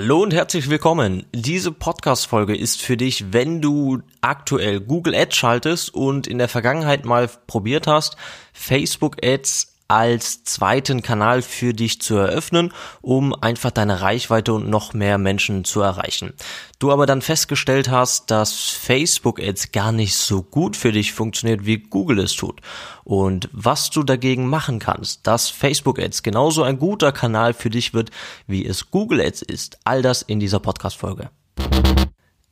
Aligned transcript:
Hallo 0.00 0.22
und 0.22 0.32
herzlich 0.32 0.70
willkommen. 0.70 1.26
Diese 1.34 1.72
Podcast-Folge 1.72 2.56
ist 2.56 2.80
für 2.80 2.96
dich, 2.96 3.32
wenn 3.32 3.60
du 3.60 3.98
aktuell 4.20 4.78
Google 4.78 5.12
Ads 5.12 5.34
schaltest 5.34 5.92
und 5.92 6.28
in 6.28 6.38
der 6.38 6.46
Vergangenheit 6.46 7.04
mal 7.04 7.28
probiert 7.48 7.88
hast, 7.88 8.16
Facebook 8.52 9.16
Ads 9.24 9.67
als 9.88 10.44
zweiten 10.44 11.00
Kanal 11.00 11.40
für 11.40 11.72
dich 11.72 12.00
zu 12.02 12.16
eröffnen, 12.16 12.74
um 13.00 13.34
einfach 13.34 13.70
deine 13.70 14.02
Reichweite 14.02 14.52
und 14.52 14.68
noch 14.68 14.92
mehr 14.92 15.16
Menschen 15.16 15.64
zu 15.64 15.80
erreichen. 15.80 16.34
Du 16.78 16.92
aber 16.92 17.06
dann 17.06 17.22
festgestellt 17.22 17.88
hast, 17.88 18.30
dass 18.30 18.68
Facebook 18.68 19.40
Ads 19.40 19.72
gar 19.72 19.90
nicht 19.92 20.14
so 20.14 20.42
gut 20.42 20.76
für 20.76 20.92
dich 20.92 21.14
funktioniert, 21.14 21.64
wie 21.64 21.78
Google 21.78 22.18
es 22.18 22.36
tut. 22.36 22.60
Und 23.02 23.48
was 23.52 23.88
du 23.88 24.02
dagegen 24.02 24.46
machen 24.46 24.78
kannst, 24.78 25.26
dass 25.26 25.48
Facebook 25.48 25.98
Ads 25.98 26.22
genauso 26.22 26.62
ein 26.62 26.78
guter 26.78 27.10
Kanal 27.10 27.54
für 27.54 27.70
dich 27.70 27.94
wird, 27.94 28.10
wie 28.46 28.66
es 28.66 28.90
Google 28.90 29.22
Ads 29.22 29.40
ist. 29.40 29.78
All 29.84 30.02
das 30.02 30.20
in 30.20 30.38
dieser 30.38 30.60
Podcast-Folge. 30.60 31.30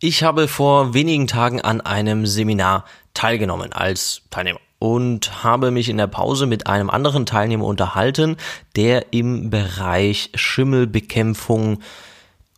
Ich 0.01 0.23
habe 0.23 0.49
vor 0.49 0.95
wenigen 0.95 1.27
Tagen 1.27 1.61
an 1.61 1.83
einem 1.83 2.27
Seminar 2.27 2.87
teilgenommen 3.13 3.73
als 3.73 4.23
Teilnehmer 4.31 4.61
und 4.79 5.45
habe 5.45 5.71
mich 5.71 5.89
in 5.89 5.97
der 5.97 6.07
Pause 6.07 6.47
mit 6.47 6.67
einem 6.67 6.91
anderen 6.91 7.27
Teilnehmer 7.27 7.65
unterhalten, 7.65 8.37
der 8.77 9.13
im 9.13 9.51
Bereich 9.51 10.31
Schimmelbekämpfung 10.35 11.81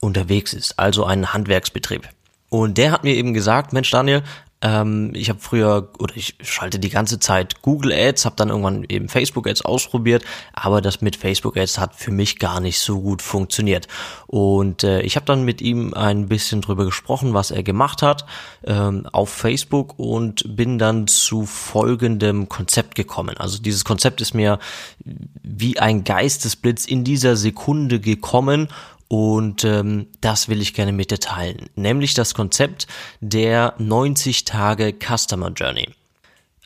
unterwegs 0.01 0.53
ist, 0.53 0.79
also 0.79 1.05
ein 1.05 1.33
Handwerksbetrieb. 1.33 2.09
Und 2.51 2.79
der 2.79 2.93
hat 2.93 3.05
mir 3.05 3.15
eben 3.15 3.35
gesagt, 3.35 3.73
Mensch 3.73 3.91
Daniel, 3.91 4.23
ähm, 4.61 5.13
ich 5.15 5.29
habe 5.29 5.39
früher 5.39 5.91
oder 5.99 6.17
ich 6.17 6.37
schalte 6.43 6.79
die 6.79 6.91
ganze 6.91 7.21
Zeit 7.21 7.63
Google 7.63 7.93
Ads, 7.93 8.25
habe 8.25 8.37
dann 8.37 8.49
irgendwann 8.49 8.85
eben 8.89 9.09
Facebook 9.09 9.47
Ads 9.47 9.63
ausprobiert, 9.63 10.25
aber 10.53 10.81
das 10.81 11.01
mit 11.01 11.17
Facebook 11.17 11.57
Ads 11.57 11.79
hat 11.79 11.95
für 11.95 12.11
mich 12.11 12.39
gar 12.39 12.61
nicht 12.61 12.81
so 12.81 13.01
gut 13.01 13.23
funktioniert. 13.23 13.87
Und 14.27 14.83
äh, 14.83 15.01
ich 15.03 15.17
habe 15.17 15.27
dann 15.27 15.45
mit 15.45 15.61
ihm 15.61 15.95
ein 15.95 16.29
bisschen 16.29 16.61
drüber 16.61 16.85
gesprochen, 16.85 17.35
was 17.35 17.51
er 17.51 17.63
gemacht 17.63 18.03
hat 18.03 18.27
ähm, 18.65 19.07
auf 19.13 19.31
Facebook 19.31 19.99
und 19.99 20.57
bin 20.57 20.79
dann 20.79 21.07
zu 21.07 21.47
folgendem 21.47 22.49
Konzept 22.49 22.95
gekommen. 22.97 23.37
Also 23.39 23.59
dieses 23.63 23.85
Konzept 23.85 24.21
ist 24.21 24.35
mir 24.35 24.59
wie 25.05 25.79
ein 25.79 26.05
Geistesblitz 26.05 26.85
in 26.85 27.05
dieser 27.05 27.37
Sekunde 27.37 28.01
gekommen 28.01 28.69
und 29.09 29.65
ähm, 29.65 30.09
das 30.21 30.49
will 30.49 30.61
ich 30.61 30.75
gerne 30.75 30.93
mit 30.93 31.11
dir 31.11 31.19
teilen, 31.19 31.71
nämlich 31.75 32.15
das 32.15 32.35
Konzept 32.35 32.87
der 33.21 33.75
90 33.79 34.45
Tage 34.45 34.95
Customer 34.95 35.51
Journey. 35.51 35.89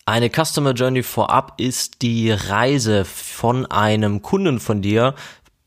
Eine 0.05 0.31
Customer 0.31 0.73
Journey 0.73 1.05
vorab 1.05 1.61
ist 1.61 2.03
die 2.03 2.33
Reise 2.33 3.05
von 3.05 3.67
einem 3.67 4.20
Kunden 4.20 4.59
von 4.59 4.83
dir 4.83 5.15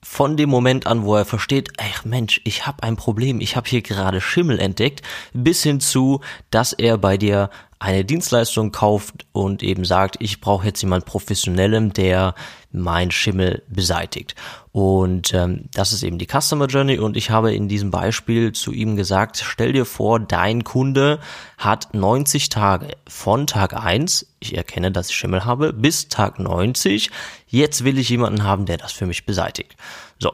von 0.03 0.37
dem 0.37 0.49
Moment 0.49 0.85
an, 0.85 1.03
wo 1.03 1.15
er 1.15 1.25
versteht, 1.25 1.73
ach 1.77 2.05
Mensch, 2.05 2.39
ich 2.43 2.67
habe 2.67 2.83
ein 2.83 2.95
Problem, 2.95 3.41
ich 3.41 3.55
habe 3.55 3.67
hier 3.67 3.81
gerade 3.81 4.21
Schimmel 4.21 4.59
entdeckt, 4.59 5.01
bis 5.33 5.63
hin 5.63 5.79
zu, 5.79 6.21
dass 6.51 6.73
er 6.73 6.99
bei 6.99 7.17
dir 7.17 7.49
eine 7.85 8.03
Dienstleistung 8.03 8.71
kauft 8.71 9.27
und 9.31 9.61
eben 9.61 9.85
sagt, 9.85 10.15
ich 10.19 10.41
brauche 10.41 10.65
jetzt 10.65 10.81
jemand 10.81 11.05
Professionellem, 11.05 11.93
der 11.93 12.33
mein 12.71 13.11
Schimmel 13.11 13.61
beseitigt. 13.69 14.33
Und 14.71 15.33
ähm, 15.35 15.69
das 15.71 15.93
ist 15.93 16.01
eben 16.01 16.17
die 16.17 16.27
Customer 16.27 16.65
Journey. 16.65 16.97
Und 16.97 17.15
ich 17.15 17.29
habe 17.29 17.53
in 17.53 17.67
diesem 17.67 17.91
Beispiel 17.91 18.53
zu 18.53 18.71
ihm 18.71 18.95
gesagt, 18.95 19.37
stell 19.37 19.71
dir 19.71 19.85
vor, 19.85 20.19
dein 20.19 20.63
Kunde 20.63 21.19
hat 21.59 21.93
90 21.93 22.49
Tage 22.49 22.89
von 23.07 23.45
Tag 23.45 23.73
1, 23.73 24.35
ich 24.39 24.57
erkenne, 24.57 24.91
dass 24.91 25.09
ich 25.09 25.15
Schimmel 25.15 25.45
habe, 25.45 25.71
bis 25.71 26.09
Tag 26.09 26.39
90. 26.39 27.11
Jetzt 27.47 27.83
will 27.83 27.99
ich 27.99 28.09
jemanden 28.09 28.43
haben, 28.43 28.65
der 28.65 28.77
das 28.77 28.93
für 28.93 29.05
mich 29.05 29.27
beseitigt. 29.27 29.75
So, 30.17 30.31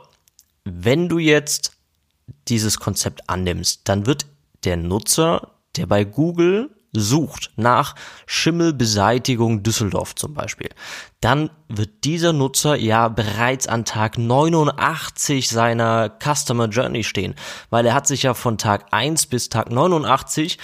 wenn 0.64 1.10
du 1.10 1.20
jetzt 1.20 1.74
dieses 2.48 2.80
Konzept 2.80 3.30
annimmst, 3.30 3.82
dann 3.90 4.06
wird 4.06 4.26
der 4.64 4.78
Nutzer, 4.78 5.52
der 5.76 5.86
bei 5.86 6.06
Google 6.06 6.70
sucht 6.94 7.52
nach 7.56 7.96
Schimmelbeseitigung 8.26 9.64
Düsseldorf 9.64 10.16
zum 10.16 10.34
Beispiel, 10.34 10.70
dann 11.22 11.50
wird 11.68 12.04
dieser 12.04 12.34
Nutzer 12.34 12.76
ja 12.76 13.08
bereits 13.08 13.68
an 13.68 13.86
Tag 13.86 14.18
89 14.18 15.50
seiner 15.50 16.12
Customer 16.22 16.68
Journey 16.68 17.04
stehen, 17.04 17.36
weil 17.70 17.86
er 17.86 17.94
hat 17.94 18.08
sich 18.08 18.24
ja 18.24 18.34
von 18.34 18.58
Tag 18.58 18.88
1 18.92 19.28
bis 19.28 19.50
Tag 19.50 19.72
89 19.72 20.58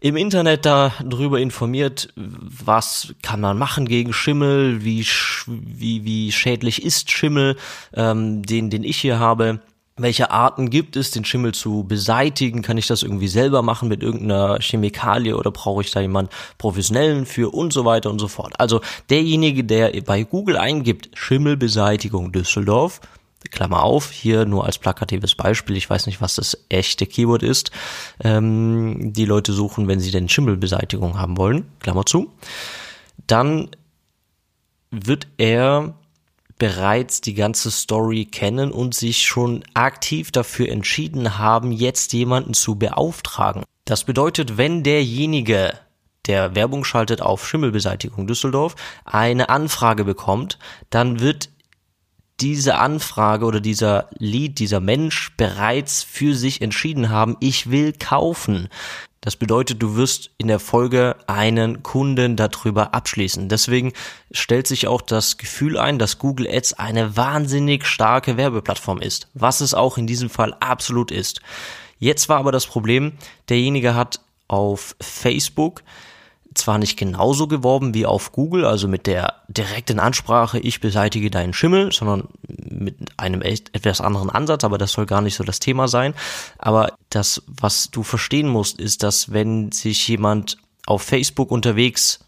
im 0.00 0.16
Internet 0.16 0.66
darüber 0.66 1.40
informiert, 1.40 2.12
was 2.14 3.14
kann 3.22 3.40
man 3.40 3.56
machen 3.56 3.86
gegen 3.86 4.12
Schimmel, 4.12 4.84
wie, 4.84 5.06
wie, 5.46 6.04
wie 6.04 6.30
schädlich 6.30 6.84
ist 6.84 7.10
Schimmel, 7.10 7.56
ähm, 7.94 8.42
den, 8.42 8.68
den 8.68 8.84
ich 8.84 8.98
hier 8.98 9.18
habe 9.18 9.60
welche 9.96 10.30
Arten 10.30 10.70
gibt 10.70 10.96
es, 10.96 11.12
den 11.12 11.24
Schimmel 11.24 11.52
zu 11.52 11.84
beseitigen? 11.84 12.62
Kann 12.62 12.78
ich 12.78 12.88
das 12.88 13.04
irgendwie 13.04 13.28
selber 13.28 13.62
machen 13.62 13.88
mit 13.88 14.02
irgendeiner 14.02 14.58
Chemikalie 14.60 15.36
oder 15.36 15.52
brauche 15.52 15.82
ich 15.82 15.92
da 15.92 16.00
jemand 16.00 16.30
professionellen 16.58 17.26
für 17.26 17.54
und 17.54 17.72
so 17.72 17.84
weiter 17.84 18.10
und 18.10 18.18
so 18.18 18.26
fort? 18.26 18.54
Also 18.58 18.80
derjenige, 19.08 19.62
der 19.62 19.92
bei 20.02 20.24
Google 20.24 20.56
eingibt 20.56 21.10
Schimmelbeseitigung 21.14 22.32
Düsseldorf, 22.32 23.00
Klammer 23.50 23.82
auf, 23.82 24.10
hier 24.10 24.46
nur 24.46 24.64
als 24.64 24.78
plakatives 24.78 25.34
Beispiel, 25.34 25.76
ich 25.76 25.88
weiß 25.88 26.06
nicht, 26.06 26.20
was 26.20 26.36
das 26.36 26.58
echte 26.70 27.06
Keyword 27.06 27.42
ist. 27.42 27.70
Ähm, 28.20 29.12
die 29.12 29.26
Leute 29.26 29.52
suchen, 29.52 29.86
wenn 29.86 30.00
sie 30.00 30.10
denn 30.10 30.28
Schimmelbeseitigung 30.28 31.18
haben 31.18 31.36
wollen, 31.36 31.70
Klammer 31.80 32.06
zu, 32.06 32.32
dann 33.26 33.68
wird 34.90 35.26
er 35.36 35.94
bereits 36.58 37.20
die 37.20 37.34
ganze 37.34 37.70
Story 37.70 38.24
kennen 38.24 38.70
und 38.70 38.94
sich 38.94 39.22
schon 39.22 39.64
aktiv 39.74 40.30
dafür 40.30 40.68
entschieden 40.68 41.38
haben, 41.38 41.72
jetzt 41.72 42.12
jemanden 42.12 42.54
zu 42.54 42.76
beauftragen. 42.76 43.64
Das 43.84 44.04
bedeutet, 44.04 44.56
wenn 44.56 44.82
derjenige, 44.82 45.74
der 46.26 46.54
Werbung 46.54 46.84
schaltet 46.84 47.20
auf 47.20 47.46
Schimmelbeseitigung 47.46 48.26
Düsseldorf, 48.26 48.76
eine 49.04 49.48
Anfrage 49.48 50.04
bekommt, 50.04 50.58
dann 50.90 51.20
wird 51.20 51.50
diese 52.44 52.76
Anfrage 52.76 53.46
oder 53.46 53.58
dieser 53.58 54.10
Lead, 54.18 54.58
dieser 54.58 54.78
Mensch 54.78 55.32
bereits 55.38 56.02
für 56.02 56.34
sich 56.34 56.60
entschieden 56.60 57.08
haben, 57.08 57.38
ich 57.40 57.70
will 57.70 57.94
kaufen. 57.94 58.68
Das 59.22 59.34
bedeutet, 59.34 59.82
du 59.82 59.96
wirst 59.96 60.28
in 60.36 60.48
der 60.48 60.58
Folge 60.58 61.16
einen 61.26 61.82
Kunden 61.82 62.36
darüber 62.36 62.92
abschließen. 62.92 63.48
Deswegen 63.48 63.94
stellt 64.30 64.66
sich 64.66 64.86
auch 64.86 65.00
das 65.00 65.38
Gefühl 65.38 65.78
ein, 65.78 65.98
dass 65.98 66.18
Google 66.18 66.46
Ads 66.46 66.74
eine 66.74 67.16
wahnsinnig 67.16 67.86
starke 67.86 68.36
Werbeplattform 68.36 69.00
ist, 69.00 69.28
was 69.32 69.62
es 69.62 69.72
auch 69.72 69.96
in 69.96 70.06
diesem 70.06 70.28
Fall 70.28 70.54
absolut 70.60 71.10
ist. 71.10 71.40
Jetzt 71.98 72.28
war 72.28 72.36
aber 72.36 72.52
das 72.52 72.66
Problem, 72.66 73.12
derjenige 73.48 73.94
hat 73.94 74.20
auf 74.48 74.96
Facebook 75.00 75.82
zwar 76.54 76.78
nicht 76.78 76.96
genauso 76.96 77.46
geworben 77.46 77.94
wie 77.94 78.06
auf 78.06 78.32
Google, 78.32 78.64
also 78.64 78.88
mit 78.88 79.06
der 79.06 79.34
direkten 79.48 79.98
Ansprache, 79.98 80.58
ich 80.58 80.80
beseitige 80.80 81.30
deinen 81.30 81.52
Schimmel, 81.52 81.92
sondern 81.92 82.28
mit 82.46 82.96
einem 83.16 83.42
echt 83.42 83.74
etwas 83.74 84.00
anderen 84.00 84.30
Ansatz, 84.30 84.64
aber 84.64 84.78
das 84.78 84.92
soll 84.92 85.06
gar 85.06 85.20
nicht 85.20 85.34
so 85.34 85.44
das 85.44 85.60
Thema 85.60 85.88
sein. 85.88 86.14
Aber 86.58 86.92
das, 87.10 87.42
was 87.46 87.90
du 87.90 88.02
verstehen 88.02 88.48
musst, 88.48 88.80
ist, 88.80 89.02
dass 89.02 89.32
wenn 89.32 89.72
sich 89.72 90.06
jemand 90.08 90.58
auf 90.86 91.02
Facebook 91.02 91.50
unterwegs 91.50 92.20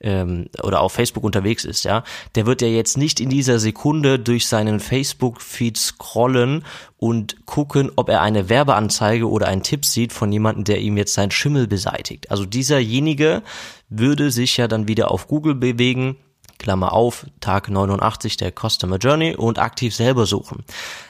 ähm, 0.00 0.46
oder 0.62 0.80
auf 0.80 0.92
Facebook 0.92 1.24
unterwegs 1.24 1.64
ist, 1.64 1.84
ja, 1.84 2.04
der 2.34 2.46
wird 2.46 2.62
ja 2.62 2.68
jetzt 2.68 2.96
nicht 2.96 3.20
in 3.20 3.28
dieser 3.28 3.58
Sekunde 3.58 4.18
durch 4.18 4.46
seinen 4.46 4.80
Facebook-Feed 4.80 5.76
scrollen 5.76 6.64
und 6.96 7.46
gucken, 7.46 7.90
ob 7.96 8.08
er 8.08 8.22
eine 8.22 8.48
Werbeanzeige 8.48 9.28
oder 9.28 9.48
einen 9.48 9.62
Tipp 9.62 9.84
sieht 9.84 10.12
von 10.12 10.32
jemandem, 10.32 10.64
der 10.64 10.80
ihm 10.80 10.96
jetzt 10.96 11.14
seinen 11.14 11.30
Schimmel 11.30 11.66
beseitigt. 11.66 12.30
Also 12.30 12.44
dieserjenige 12.44 13.42
würde 13.88 14.30
sich 14.30 14.56
ja 14.56 14.68
dann 14.68 14.88
wieder 14.88 15.10
auf 15.10 15.28
Google 15.28 15.54
bewegen, 15.54 16.16
Klammer 16.60 16.92
auf, 16.92 17.26
Tag 17.40 17.70
89 17.70 18.36
der 18.36 18.52
Customer 18.52 18.98
Journey 18.98 19.34
und 19.34 19.58
aktiv 19.58 19.94
selber 19.94 20.26
suchen. 20.26 20.62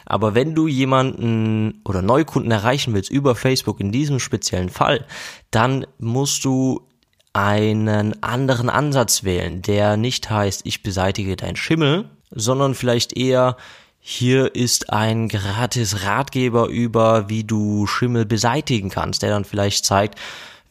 Aber 0.06 0.34
wenn 0.34 0.54
du 0.54 0.68
jemanden 0.68 1.82
oder 1.84 2.02
Neukunden 2.02 2.52
erreichen 2.52 2.94
willst 2.94 3.10
über 3.10 3.34
Facebook 3.34 3.80
in 3.80 3.92
diesem 3.92 4.20
speziellen 4.20 4.70
Fall, 4.70 5.04
dann 5.50 5.86
musst 5.98 6.44
du 6.44 6.86
einen 7.32 8.22
anderen 8.22 8.68
Ansatz 8.68 9.24
wählen, 9.24 9.62
der 9.62 9.96
nicht 9.96 10.30
heißt, 10.30 10.62
ich 10.64 10.82
beseitige 10.82 11.36
dein 11.36 11.56
Schimmel, 11.56 12.10
sondern 12.30 12.74
vielleicht 12.74 13.16
eher, 13.16 13.56
hier 14.00 14.54
ist 14.54 14.92
ein 14.92 15.28
gratis 15.28 16.04
Ratgeber 16.04 16.68
über, 16.68 17.28
wie 17.28 17.44
du 17.44 17.86
Schimmel 17.86 18.24
beseitigen 18.24 18.88
kannst, 18.88 19.22
der 19.22 19.30
dann 19.30 19.44
vielleicht 19.44 19.84
zeigt, 19.84 20.18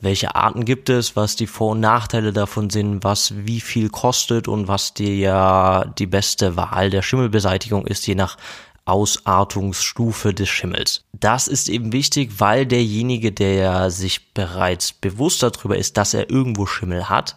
welche 0.02 0.36
Arten 0.36 0.64
gibt 0.64 0.90
es, 0.90 1.16
was 1.16 1.36
die 1.36 1.48
Vor- 1.48 1.72
und 1.72 1.82
Nachteile 1.82 2.32
davon 2.32 2.70
sind, 2.70 3.04
was 3.04 3.34
wie 3.36 3.60
viel 3.60 3.90
kostet 3.90 4.48
und 4.48 4.68
was 4.68 4.94
dir 4.94 5.16
ja 5.16 5.86
die 5.98 6.08
beste 6.08 6.56
Wahl 6.56 6.90
der 6.90 7.02
Schimmelbeseitigung 7.02 7.86
ist, 7.86 8.08
je 8.08 8.16
nach 8.16 8.38
Ausartungsstufe 8.90 10.34
des 10.34 10.50
Schimmels. 10.50 11.04
Das 11.14 11.48
ist 11.48 11.70
eben 11.70 11.94
wichtig, 11.94 12.40
weil 12.40 12.66
derjenige, 12.66 13.32
der 13.32 13.92
sich 13.92 14.34
bereits 14.34 14.94
bewusst 14.94 15.44
darüber 15.44 15.78
ist, 15.78 15.98
dass 15.98 16.14
er 16.14 16.30
irgendwo 16.30 16.66
Schimmel 16.66 17.10
hat, 17.10 17.36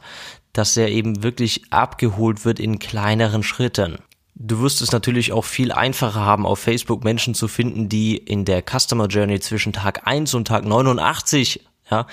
dass 0.53 0.77
er 0.77 0.89
eben 0.89 1.23
wirklich 1.23 1.63
abgeholt 1.71 2.45
wird 2.45 2.61
in 2.61 2.79
kleineren 2.79 3.43
Schritten. 3.43 3.99
Du 4.35 4.61
wirst 4.61 4.81
es 4.81 4.93
natürlich 4.93 5.33
auch 5.33 5.45
viel 5.45 5.73
einfacher 5.73 6.21
haben, 6.21 6.47
auf 6.47 6.59
Facebook 6.59 7.05
Menschen 7.05 7.35
zu 7.35 7.49
finden, 7.49 7.89
die 7.89 8.17
in 8.17 8.45
der 8.45 8.63
Customer 8.63 9.07
Journey 9.07 9.41
zwischen 9.41 9.73
Tag 9.73 10.07
1 10.07 10.35
und 10.35 10.49
Tag 10.49 10.65
89 10.65 11.61
ja, 11.91 12.07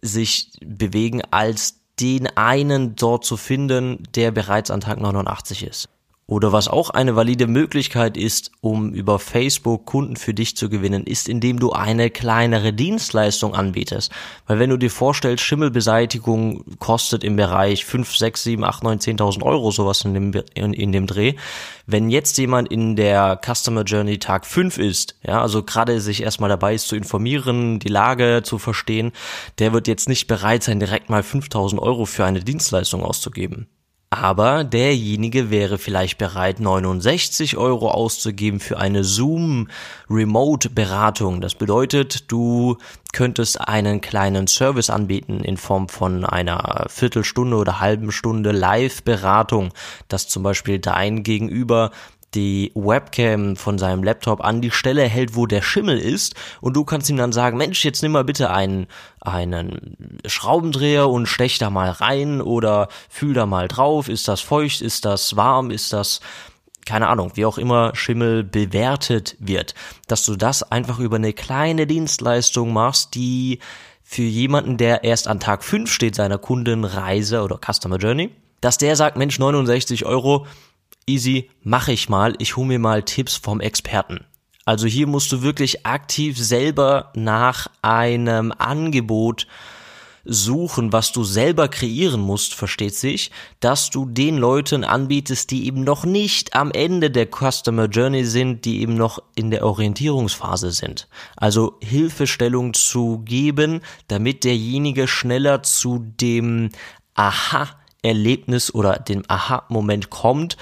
sich 0.00 0.50
bewegen, 0.64 1.22
als 1.30 1.80
den 2.00 2.26
einen 2.36 2.96
dort 2.96 3.24
zu 3.24 3.36
finden, 3.36 4.02
der 4.14 4.30
bereits 4.30 4.70
an 4.70 4.80
Tag 4.80 5.00
89 5.00 5.64
ist. 5.64 5.88
Oder 6.30 6.52
was 6.52 6.68
auch 6.68 6.90
eine 6.90 7.16
valide 7.16 7.46
Möglichkeit 7.46 8.18
ist, 8.18 8.52
um 8.60 8.92
über 8.92 9.18
Facebook 9.18 9.86
Kunden 9.86 10.16
für 10.16 10.34
dich 10.34 10.58
zu 10.58 10.68
gewinnen, 10.68 11.04
ist, 11.04 11.26
indem 11.26 11.58
du 11.58 11.72
eine 11.72 12.10
kleinere 12.10 12.74
Dienstleistung 12.74 13.54
anbietest. 13.54 14.12
Weil 14.46 14.58
wenn 14.58 14.68
du 14.68 14.76
dir 14.76 14.90
vorstellst, 14.90 15.42
Schimmelbeseitigung 15.42 16.64
kostet 16.80 17.24
im 17.24 17.36
Bereich 17.36 17.86
5, 17.86 18.14
6, 18.14 18.42
7, 18.42 18.62
8, 18.62 18.82
9, 18.82 18.98
10.000 18.98 19.42
Euro, 19.42 19.70
sowas 19.70 20.04
in 20.04 20.12
dem, 20.12 20.42
in, 20.52 20.74
in 20.74 20.92
dem 20.92 21.06
Dreh. 21.06 21.32
Wenn 21.86 22.10
jetzt 22.10 22.36
jemand 22.36 22.70
in 22.70 22.94
der 22.94 23.40
Customer 23.42 23.84
Journey 23.84 24.18
Tag 24.18 24.44
5 24.44 24.76
ist, 24.76 25.16
ja, 25.26 25.40
also 25.40 25.62
gerade 25.62 25.98
sich 26.02 26.22
erstmal 26.22 26.50
dabei 26.50 26.74
ist 26.74 26.88
zu 26.88 26.96
informieren, 26.96 27.78
die 27.78 27.88
Lage 27.88 28.42
zu 28.44 28.58
verstehen, 28.58 29.12
der 29.58 29.72
wird 29.72 29.88
jetzt 29.88 30.10
nicht 30.10 30.26
bereit 30.26 30.62
sein, 30.62 30.78
direkt 30.78 31.08
mal 31.08 31.22
5.000 31.22 31.78
Euro 31.78 32.04
für 32.04 32.26
eine 32.26 32.40
Dienstleistung 32.40 33.02
auszugeben. 33.02 33.66
Aber 34.10 34.64
derjenige 34.64 35.50
wäre 35.50 35.76
vielleicht 35.76 36.16
bereit, 36.16 36.60
69 36.60 37.58
Euro 37.58 37.90
auszugeben 37.90 38.58
für 38.58 38.78
eine 38.78 39.04
Zoom 39.04 39.68
Remote 40.08 40.70
Beratung. 40.70 41.42
Das 41.42 41.54
bedeutet, 41.54 42.32
du 42.32 42.78
könntest 43.12 43.60
einen 43.60 44.00
kleinen 44.00 44.46
Service 44.46 44.88
anbieten 44.88 45.40
in 45.40 45.58
Form 45.58 45.90
von 45.90 46.24
einer 46.24 46.86
Viertelstunde 46.88 47.56
oder 47.58 47.80
halben 47.80 48.10
Stunde 48.10 48.52
Live 48.52 49.02
Beratung, 49.02 49.74
dass 50.08 50.26
zum 50.26 50.42
Beispiel 50.42 50.78
dein 50.78 51.22
Gegenüber 51.22 51.90
die 52.34 52.72
Webcam 52.74 53.56
von 53.56 53.78
seinem 53.78 54.02
Laptop 54.02 54.44
an 54.44 54.60
die 54.60 54.70
Stelle 54.70 55.04
hält, 55.04 55.34
wo 55.34 55.46
der 55.46 55.62
Schimmel 55.62 55.98
ist. 55.98 56.34
Und 56.60 56.74
du 56.74 56.84
kannst 56.84 57.08
ihm 57.08 57.16
dann 57.16 57.32
sagen, 57.32 57.56
Mensch, 57.56 57.84
jetzt 57.84 58.02
nimm 58.02 58.12
mal 58.12 58.24
bitte 58.24 58.50
einen, 58.50 58.86
einen 59.20 60.18
Schraubendreher 60.26 61.08
und 61.08 61.26
stech 61.26 61.58
da 61.58 61.70
mal 61.70 61.90
rein 61.90 62.40
oder 62.40 62.88
fühl 63.08 63.34
da 63.34 63.46
mal 63.46 63.68
drauf, 63.68 64.08
ist 64.08 64.28
das 64.28 64.40
feucht, 64.40 64.82
ist 64.82 65.04
das 65.04 65.36
warm, 65.36 65.70
ist 65.70 65.92
das 65.92 66.20
keine 66.84 67.08
Ahnung, 67.08 67.32
wie 67.34 67.44
auch 67.44 67.58
immer 67.58 67.94
Schimmel 67.94 68.44
bewertet 68.44 69.36
wird, 69.38 69.74
dass 70.06 70.24
du 70.24 70.36
das 70.36 70.62
einfach 70.62 70.98
über 70.98 71.16
eine 71.16 71.34
kleine 71.34 71.86
Dienstleistung 71.86 72.72
machst, 72.72 73.14
die 73.14 73.58
für 74.02 74.22
jemanden, 74.22 74.78
der 74.78 75.04
erst 75.04 75.28
an 75.28 75.38
Tag 75.38 75.62
5 75.62 75.92
steht 75.92 76.14
seiner 76.14 76.38
Kundenreise 76.38 77.42
oder 77.42 77.60
Customer 77.62 77.98
Journey, 77.98 78.30
dass 78.62 78.78
der 78.78 78.96
sagt, 78.96 79.18
Mensch, 79.18 79.38
69 79.38 80.06
Euro, 80.06 80.46
easy, 81.08 81.50
mache 81.62 81.92
ich 81.92 82.08
mal, 82.08 82.34
ich 82.38 82.56
hole 82.56 82.66
mir 82.66 82.78
mal 82.78 83.02
Tipps 83.02 83.36
vom 83.36 83.60
Experten. 83.60 84.24
Also 84.64 84.86
hier 84.86 85.06
musst 85.06 85.32
du 85.32 85.42
wirklich 85.42 85.86
aktiv 85.86 86.38
selber 86.38 87.10
nach 87.14 87.68
einem 87.80 88.52
Angebot 88.52 89.46
suchen, 90.28 90.92
was 90.92 91.10
du 91.10 91.24
selber 91.24 91.68
kreieren 91.68 92.20
musst, 92.20 92.54
versteht 92.54 92.94
sich, 92.94 93.30
dass 93.60 93.88
du 93.88 94.04
den 94.04 94.36
Leuten 94.36 94.84
anbietest, 94.84 95.50
die 95.50 95.66
eben 95.66 95.84
noch 95.84 96.04
nicht 96.04 96.54
am 96.54 96.70
Ende 96.70 97.10
der 97.10 97.26
Customer 97.26 97.86
Journey 97.86 98.24
sind, 98.26 98.66
die 98.66 98.82
eben 98.82 98.94
noch 98.94 99.20
in 99.34 99.50
der 99.50 99.64
Orientierungsphase 99.64 100.70
sind. 100.70 101.08
Also 101.36 101.78
Hilfestellung 101.82 102.74
zu 102.74 103.22
geben, 103.24 103.80
damit 104.08 104.44
derjenige 104.44 105.08
schneller 105.08 105.62
zu 105.62 105.98
dem 105.98 106.68
Aha 107.14 107.68
Erlebnis 108.02 108.72
oder 108.72 108.94
dem 108.94 109.24
Aha-Moment 109.26 110.08
kommt 110.08 110.56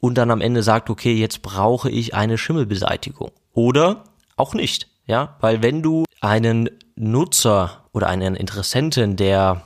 und 0.00 0.16
dann 0.16 0.30
am 0.30 0.40
Ende 0.40 0.62
sagt, 0.62 0.90
okay, 0.90 1.14
jetzt 1.14 1.42
brauche 1.42 1.90
ich 1.90 2.14
eine 2.14 2.38
Schimmelbeseitigung. 2.38 3.30
Oder 3.52 4.04
auch 4.36 4.54
nicht, 4.54 4.88
ja, 5.06 5.36
weil 5.40 5.62
wenn 5.62 5.82
du 5.82 6.04
einen 6.20 6.70
Nutzer 6.96 7.84
oder 7.92 8.08
einen 8.08 8.34
Interessenten, 8.34 9.16
der 9.16 9.62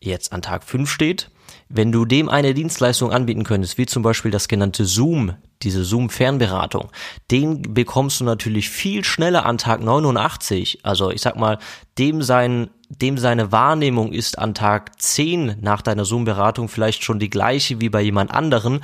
jetzt 0.00 0.32
an 0.32 0.42
Tag 0.42 0.64
5 0.64 0.90
steht, 0.90 1.30
wenn 1.68 1.92
du 1.92 2.04
dem 2.04 2.28
eine 2.28 2.54
Dienstleistung 2.54 3.12
anbieten 3.12 3.44
könntest, 3.44 3.76
wie 3.78 3.86
zum 3.86 4.02
Beispiel 4.02 4.30
das 4.30 4.48
genannte 4.48 4.84
Zoom, 4.84 5.34
diese 5.62 5.84
Zoom-Fernberatung, 5.84 6.90
den 7.30 7.74
bekommst 7.74 8.20
du 8.20 8.24
natürlich 8.24 8.70
viel 8.70 9.04
schneller 9.04 9.44
an 9.44 9.58
Tag 9.58 9.82
89. 9.82 10.80
Also 10.84 11.10
ich 11.10 11.20
sag 11.20 11.36
mal, 11.36 11.58
dem 11.98 12.22
sein, 12.22 12.70
dem 12.88 13.18
seine 13.18 13.52
Wahrnehmung 13.52 14.12
ist 14.12 14.38
an 14.38 14.54
Tag 14.54 15.00
10 15.00 15.56
nach 15.60 15.82
deiner 15.82 16.04
Zoom-Beratung 16.04 16.68
vielleicht 16.68 17.04
schon 17.04 17.18
die 17.18 17.30
gleiche 17.30 17.80
wie 17.80 17.90
bei 17.90 18.00
jemand 18.00 18.30
anderen 18.30 18.80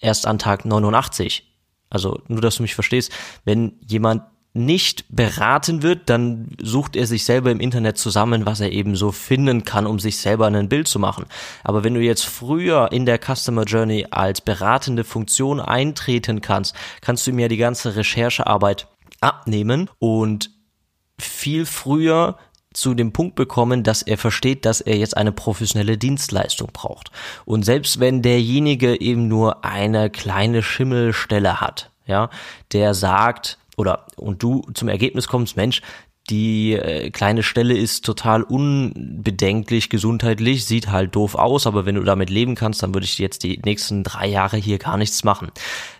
erst 0.00 0.26
an 0.26 0.38
Tag 0.38 0.64
89. 0.64 1.44
Also 1.90 2.20
nur, 2.28 2.40
dass 2.40 2.56
du 2.56 2.62
mich 2.62 2.74
verstehst, 2.74 3.12
wenn 3.44 3.78
jemand 3.86 4.22
nicht 4.54 5.04
beraten 5.08 5.82
wird, 5.82 6.08
dann 6.10 6.48
sucht 6.60 6.96
er 6.96 7.06
sich 7.06 7.24
selber 7.24 7.50
im 7.50 7.60
Internet 7.60 7.98
zusammen, 7.98 8.46
was 8.46 8.60
er 8.60 8.72
eben 8.72 8.96
so 8.96 9.12
finden 9.12 9.64
kann, 9.64 9.86
um 9.86 10.00
sich 10.00 10.18
selber 10.18 10.46
ein 10.46 10.68
Bild 10.68 10.88
zu 10.88 10.98
machen. 10.98 11.26
Aber 11.64 11.84
wenn 11.84 11.94
du 11.94 12.00
jetzt 12.00 12.24
früher 12.24 12.90
in 12.90 13.06
der 13.06 13.18
Customer 13.18 13.64
Journey 13.64 14.06
als 14.10 14.40
beratende 14.40 15.04
Funktion 15.04 15.60
eintreten 15.60 16.40
kannst, 16.40 16.74
kannst 17.00 17.26
du 17.26 17.32
mir 17.32 17.48
die 17.48 17.56
ganze 17.56 17.94
Recherchearbeit 17.94 18.88
abnehmen 19.20 19.90
und 19.98 20.50
viel 21.20 21.66
früher 21.66 22.38
zu 22.80 22.94
dem 22.94 23.12
Punkt 23.12 23.34
bekommen, 23.34 23.82
dass 23.82 24.02
er 24.02 24.18
versteht, 24.18 24.64
dass 24.64 24.80
er 24.80 24.96
jetzt 24.96 25.16
eine 25.16 25.32
professionelle 25.32 25.98
Dienstleistung 25.98 26.70
braucht. 26.72 27.10
Und 27.44 27.64
selbst 27.64 28.00
wenn 28.00 28.22
derjenige 28.22 29.00
eben 29.00 29.28
nur 29.28 29.64
eine 29.64 30.10
kleine 30.10 30.62
Schimmelstelle 30.62 31.60
hat, 31.60 31.90
ja, 32.06 32.30
der 32.72 32.94
sagt, 32.94 33.58
oder 33.76 34.06
und 34.16 34.42
du 34.42 34.62
zum 34.74 34.88
Ergebnis 34.88 35.28
kommst, 35.28 35.56
Mensch, 35.56 35.82
die 36.30 36.74
äh, 36.74 37.10
kleine 37.10 37.42
Stelle 37.42 37.76
ist 37.76 38.04
total 38.04 38.42
unbedenklich 38.42 39.88
gesundheitlich, 39.88 40.66
sieht 40.66 40.88
halt 40.88 41.14
doof 41.14 41.34
aus, 41.34 41.66
aber 41.66 41.86
wenn 41.86 41.94
du 41.94 42.02
damit 42.02 42.28
leben 42.28 42.54
kannst, 42.54 42.82
dann 42.82 42.92
würde 42.94 43.06
ich 43.06 43.18
jetzt 43.18 43.44
die 43.44 43.60
nächsten 43.64 44.04
drei 44.04 44.26
Jahre 44.26 44.58
hier 44.58 44.78
gar 44.78 44.98
nichts 44.98 45.24
machen 45.24 45.50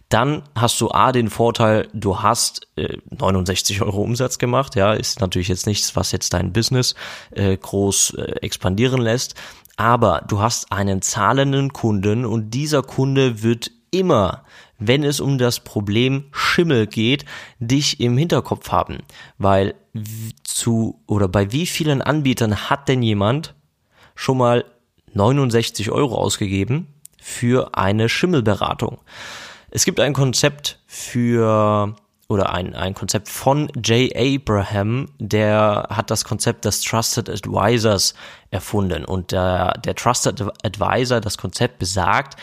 dann 0.08 0.43
hast 0.55 0.81
du 0.81 0.90
A 0.90 1.12
den 1.12 1.28
Vorteil, 1.28 1.88
du 1.93 2.22
hast 2.22 2.66
äh, 2.76 2.96
69 3.19 3.82
Euro 3.82 4.00
Umsatz 4.02 4.38
gemacht, 4.38 4.75
ja, 4.75 4.94
ist 4.94 5.20
natürlich 5.20 5.49
jetzt 5.49 5.66
nichts, 5.66 5.96
was 5.96 6.12
jetzt 6.12 6.32
dein 6.32 6.52
Business 6.52 6.94
äh, 7.31 7.56
groß 7.56 8.14
äh, 8.14 8.22
expandieren 8.40 9.02
lässt, 9.02 9.34
aber 9.76 10.25
du 10.26 10.40
hast 10.40 10.72
einen 10.72 11.02
zahlenden 11.02 11.72
Kunden 11.72 12.25
und 12.25 12.50
dieser 12.50 12.82
Kunde 12.82 13.43
wird 13.43 13.70
immer, 13.90 14.44
wenn 14.78 15.05
es 15.05 15.20
um 15.20 15.38
das 15.38 15.60
Problem 15.60 16.25
Schimmel 16.32 16.87
geht, 16.87 17.25
dich 17.58 18.00
im 18.00 18.16
Hinterkopf 18.16 18.70
haben, 18.70 18.99
weil 19.37 19.75
zu 20.43 21.02
oder 21.06 21.29
bei 21.29 21.53
wie 21.53 21.67
vielen 21.67 22.00
Anbietern 22.00 22.70
hat 22.70 22.88
denn 22.88 23.03
jemand 23.03 23.55
schon 24.15 24.38
mal 24.38 24.65
69 25.15 25.91
Euro 25.91 26.17
ausgegeben 26.17 26.86
für 27.20 27.74
eine 27.77 28.08
Schimmelberatung? 28.08 28.98
Es 29.70 29.84
gibt 29.84 30.01
ein 30.01 30.15
Konzept 30.15 30.79
für 30.87 31.94
oder 32.29 32.53
ein, 32.53 32.75
ein 32.75 32.94
Konzept 32.94 33.29
von 33.29 33.70
Jay 33.82 34.13
Abraham, 34.15 35.08
der 35.19 35.87
hat 35.89 36.10
das 36.10 36.25
Konzept 36.25 36.67
des 36.67 36.82
Trusted 36.82 37.31
Advisors 37.31 38.15
erfunden. 38.51 39.06
Und 39.06 39.32
der, 39.32 39.72
der 39.79 39.94
Trusted 39.94 40.43
Advisor, 40.63 41.20
das 41.20 41.39
Konzept 41.39 41.79
besagt, 41.79 42.39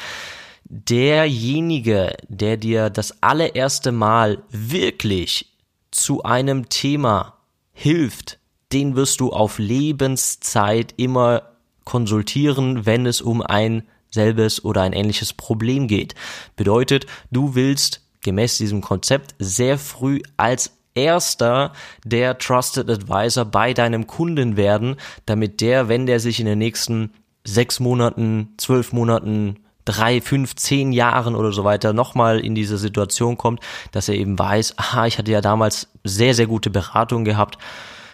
derjenige, 0.64 2.18
der 2.28 2.58
dir 2.58 2.90
das 2.90 3.22
allererste 3.22 3.92
Mal 3.92 4.42
wirklich 4.50 5.54
zu 5.92 6.24
einem 6.24 6.68
Thema 6.70 7.36
hilft, 7.72 8.40
den 8.74 8.96
wirst 8.96 9.20
du 9.20 9.32
auf 9.32 9.60
Lebenszeit 9.60 10.96
immer 10.98 11.44
konsultieren, 11.84 12.88
wenn 12.88 13.06
es 13.06 13.22
um 13.22 13.44
ein 13.44 13.84
selbes 14.16 14.66
oder 14.66 14.82
ein 14.82 14.94
ähnliches 14.94 15.34
Problem 15.34 15.88
geht. 15.88 16.16
Bedeutet, 16.56 17.06
du 17.30 17.54
willst 17.54 18.02
gemäß 18.22 18.58
diesem 18.58 18.82
Konzept 18.82 19.36
sehr 19.38 19.78
früh 19.78 20.22
als 20.36 20.72
erster 20.96 21.74
der 22.04 22.38
Trusted 22.40 22.90
Advisor 22.90 23.46
bei 23.46 23.74
deinem 23.74 24.08
Kunden 24.08 24.58
werden, 24.58 24.96
damit 25.28 25.62
der, 25.62 25.90
wenn 25.90 26.08
der 26.08 26.20
sich 26.20 26.40
in 26.40 26.48
den 26.48 26.58
nächsten 26.58 27.14
sechs 27.44 27.80
Monaten, 27.80 28.56
zwölf 28.58 28.92
Monaten, 28.92 29.58
drei, 29.86 30.20
fünf, 30.20 30.56
zehn 30.56 30.92
Jahren 30.92 31.36
oder 31.36 31.52
so 31.52 31.64
weiter 31.64 31.94
nochmal 31.94 32.40
in 32.40 32.56
diese 32.56 32.80
Situation 32.80 33.38
kommt, 33.38 33.60
dass 33.92 34.10
er 34.10 34.16
eben 34.16 34.38
weiß, 34.38 34.80
aha, 34.80 35.06
ich 35.06 35.20
hatte 35.20 35.32
ja 35.32 35.42
damals 35.42 35.90
sehr, 36.04 36.34
sehr 36.34 36.48
gute 36.48 36.72
Beratung 36.72 37.24
gehabt, 37.24 37.60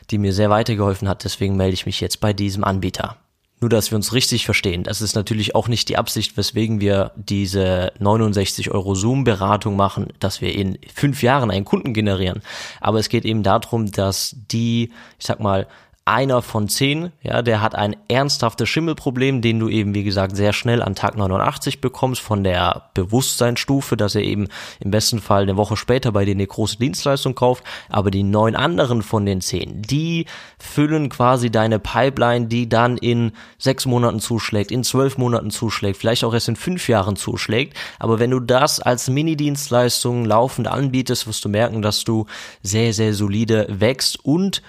die 0.09 0.17
mir 0.17 0.33
sehr 0.33 0.49
weitergeholfen 0.49 1.07
hat, 1.07 1.23
deswegen 1.23 1.55
melde 1.55 1.73
ich 1.73 1.85
mich 1.85 2.01
jetzt 2.01 2.19
bei 2.19 2.33
diesem 2.33 2.65
Anbieter. 2.65 3.15
Nur, 3.61 3.69
dass 3.69 3.91
wir 3.91 3.95
uns 3.95 4.11
richtig 4.11 4.45
verstehen. 4.45 4.83
Das 4.83 5.01
ist 5.01 5.15
natürlich 5.15 5.53
auch 5.53 5.67
nicht 5.67 5.87
die 5.87 5.97
Absicht, 5.97 6.35
weswegen 6.35 6.81
wir 6.81 7.11
diese 7.15 7.93
69 7.99 8.71
Euro 8.71 8.95
Zoom-Beratung 8.95 9.75
machen, 9.75 10.07
dass 10.19 10.41
wir 10.41 10.53
in 10.53 10.79
fünf 10.93 11.21
Jahren 11.21 11.51
einen 11.51 11.63
Kunden 11.63 11.93
generieren. 11.93 12.41
Aber 12.79 12.97
es 12.97 13.07
geht 13.07 13.23
eben 13.23 13.43
darum, 13.43 13.91
dass 13.91 14.35
die, 14.51 14.91
ich 15.19 15.25
sag 15.25 15.39
mal, 15.39 15.67
einer 16.11 16.41
von 16.41 16.67
zehn, 16.67 17.11
ja, 17.23 17.41
der 17.41 17.61
hat 17.61 17.73
ein 17.73 17.95
ernsthaftes 18.09 18.67
Schimmelproblem, 18.67 19.41
den 19.41 19.59
du 19.59 19.69
eben, 19.69 19.95
wie 19.95 20.03
gesagt, 20.03 20.35
sehr 20.35 20.51
schnell 20.51 20.81
an 20.81 20.93
Tag 20.93 21.15
89 21.15 21.79
bekommst 21.79 22.21
von 22.21 22.43
der 22.43 22.89
Bewusstseinsstufe, 22.93 23.95
dass 23.95 24.15
er 24.15 24.21
eben 24.21 24.49
im 24.81 24.91
besten 24.91 25.21
Fall 25.21 25.43
eine 25.43 25.55
Woche 25.55 25.77
später 25.77 26.11
bei 26.11 26.25
dir 26.25 26.31
eine 26.31 26.45
große 26.45 26.77
Dienstleistung 26.77 27.33
kauft. 27.33 27.63
Aber 27.87 28.11
die 28.11 28.23
neun 28.23 28.57
anderen 28.57 29.03
von 29.03 29.25
den 29.25 29.39
zehn, 29.39 29.81
die 29.83 30.25
füllen 30.59 31.07
quasi 31.07 31.49
deine 31.49 31.79
Pipeline, 31.79 32.47
die 32.47 32.67
dann 32.67 32.97
in 32.97 33.31
sechs 33.57 33.85
Monaten 33.85 34.19
zuschlägt, 34.19 34.69
in 34.71 34.83
zwölf 34.83 35.17
Monaten 35.17 35.49
zuschlägt, 35.49 35.97
vielleicht 35.97 36.25
auch 36.25 36.33
erst 36.33 36.49
in 36.49 36.57
fünf 36.57 36.89
Jahren 36.89 37.15
zuschlägt. 37.15 37.77
Aber 37.99 38.19
wenn 38.19 38.31
du 38.31 38.41
das 38.41 38.81
als 38.81 39.09
Mini-Dienstleistung 39.09 40.25
laufend 40.25 40.67
anbietest, 40.67 41.25
wirst 41.25 41.45
du 41.45 41.49
merken, 41.49 41.81
dass 41.81 42.03
du 42.03 42.25
sehr, 42.61 42.93
sehr 42.93 43.13
solide 43.13 43.65
wächst 43.69 44.19
und 44.25 44.61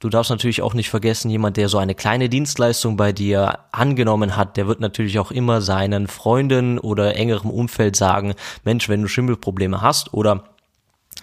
Du 0.00 0.08
darfst 0.08 0.30
natürlich 0.30 0.62
auch 0.62 0.72
nicht 0.72 0.88
vergessen, 0.88 1.30
jemand, 1.30 1.58
der 1.58 1.68
so 1.68 1.76
eine 1.76 1.94
kleine 1.94 2.30
Dienstleistung 2.30 2.96
bei 2.96 3.12
dir 3.12 3.58
angenommen 3.70 4.34
hat, 4.34 4.56
der 4.56 4.66
wird 4.66 4.80
natürlich 4.80 5.18
auch 5.18 5.30
immer 5.30 5.60
seinen 5.60 6.08
Freunden 6.08 6.78
oder 6.78 7.16
engerem 7.16 7.50
Umfeld 7.50 7.96
sagen, 7.96 8.34
Mensch, 8.64 8.88
wenn 8.88 9.02
du 9.02 9.08
Schimmelprobleme 9.08 9.82
hast 9.82 10.14
oder 10.14 10.44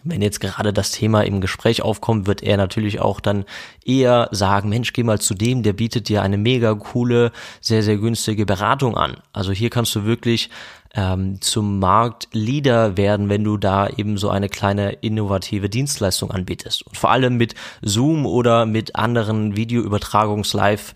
wenn 0.03 0.21
jetzt 0.21 0.39
gerade 0.39 0.73
das 0.73 0.91
Thema 0.91 1.21
im 1.21 1.41
Gespräch 1.41 1.81
aufkommt, 1.81 2.27
wird 2.27 2.43
er 2.43 2.57
natürlich 2.57 2.99
auch 2.99 3.19
dann 3.19 3.45
eher 3.83 4.29
sagen, 4.31 4.69
Mensch, 4.69 4.93
geh 4.93 5.01
mal 5.01 5.19
zu 5.19 5.33
dem, 5.33 5.63
der 5.63 5.73
bietet 5.73 6.07
dir 6.07 6.21
eine 6.21 6.37
mega 6.37 6.75
coole, 6.75 7.31
sehr, 7.61 7.81
sehr 7.81 7.97
günstige 7.97 8.45
Beratung 8.45 8.95
an. 8.95 9.17
Also 9.33 9.51
hier 9.51 9.71
kannst 9.71 9.95
du 9.95 10.05
wirklich 10.05 10.51
ähm, 10.97 11.39
zum 11.39 11.79
Marktleader 11.79 12.97
werden, 12.97 13.29
wenn 13.29 13.43
du 13.43 13.57
da 13.57 13.87
eben 13.87 14.17
so 14.17 14.29
eine 14.29 14.49
kleine 14.49 14.93
innovative 14.93 15.69
Dienstleistung 15.69 16.31
anbietest. 16.31 16.85
Und 16.85 16.97
vor 16.97 17.11
allem 17.11 17.37
mit 17.37 17.53
Zoom 17.81 18.25
oder 18.25 18.65
mit 18.65 18.95
anderen 18.95 19.55
Videoübertragungs-Live 19.55 20.95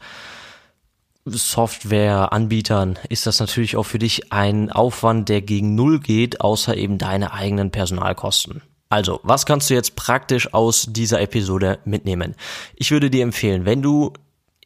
Softwareanbietern 1.25 2.98
ist 3.10 3.27
das 3.27 3.39
natürlich 3.39 3.77
auch 3.77 3.84
für 3.84 4.00
dich 4.00 4.34
ein 4.34 4.72
Aufwand, 4.72 5.29
der 5.29 5.43
gegen 5.43 5.75
Null 5.75 6.00
geht, 6.00 6.41
außer 6.41 6.75
eben 6.75 6.98
deine 6.98 7.31
eigenen 7.31 7.70
Personalkosten. 7.70 8.63
Also, 8.89 9.20
was 9.22 9.46
kannst 9.46 9.70
du 9.70 9.75
jetzt 9.75 9.96
praktisch 9.96 10.51
aus 10.53 10.88
dieser 10.89 11.22
Episode 11.22 11.77
mitnehmen? 11.86 12.36
Ich 12.75 12.89
würde 12.89 13.12
dir 13.12 13.22
empfehlen, 13.22 13.65
wenn 13.65 13.84
du 13.84 14.13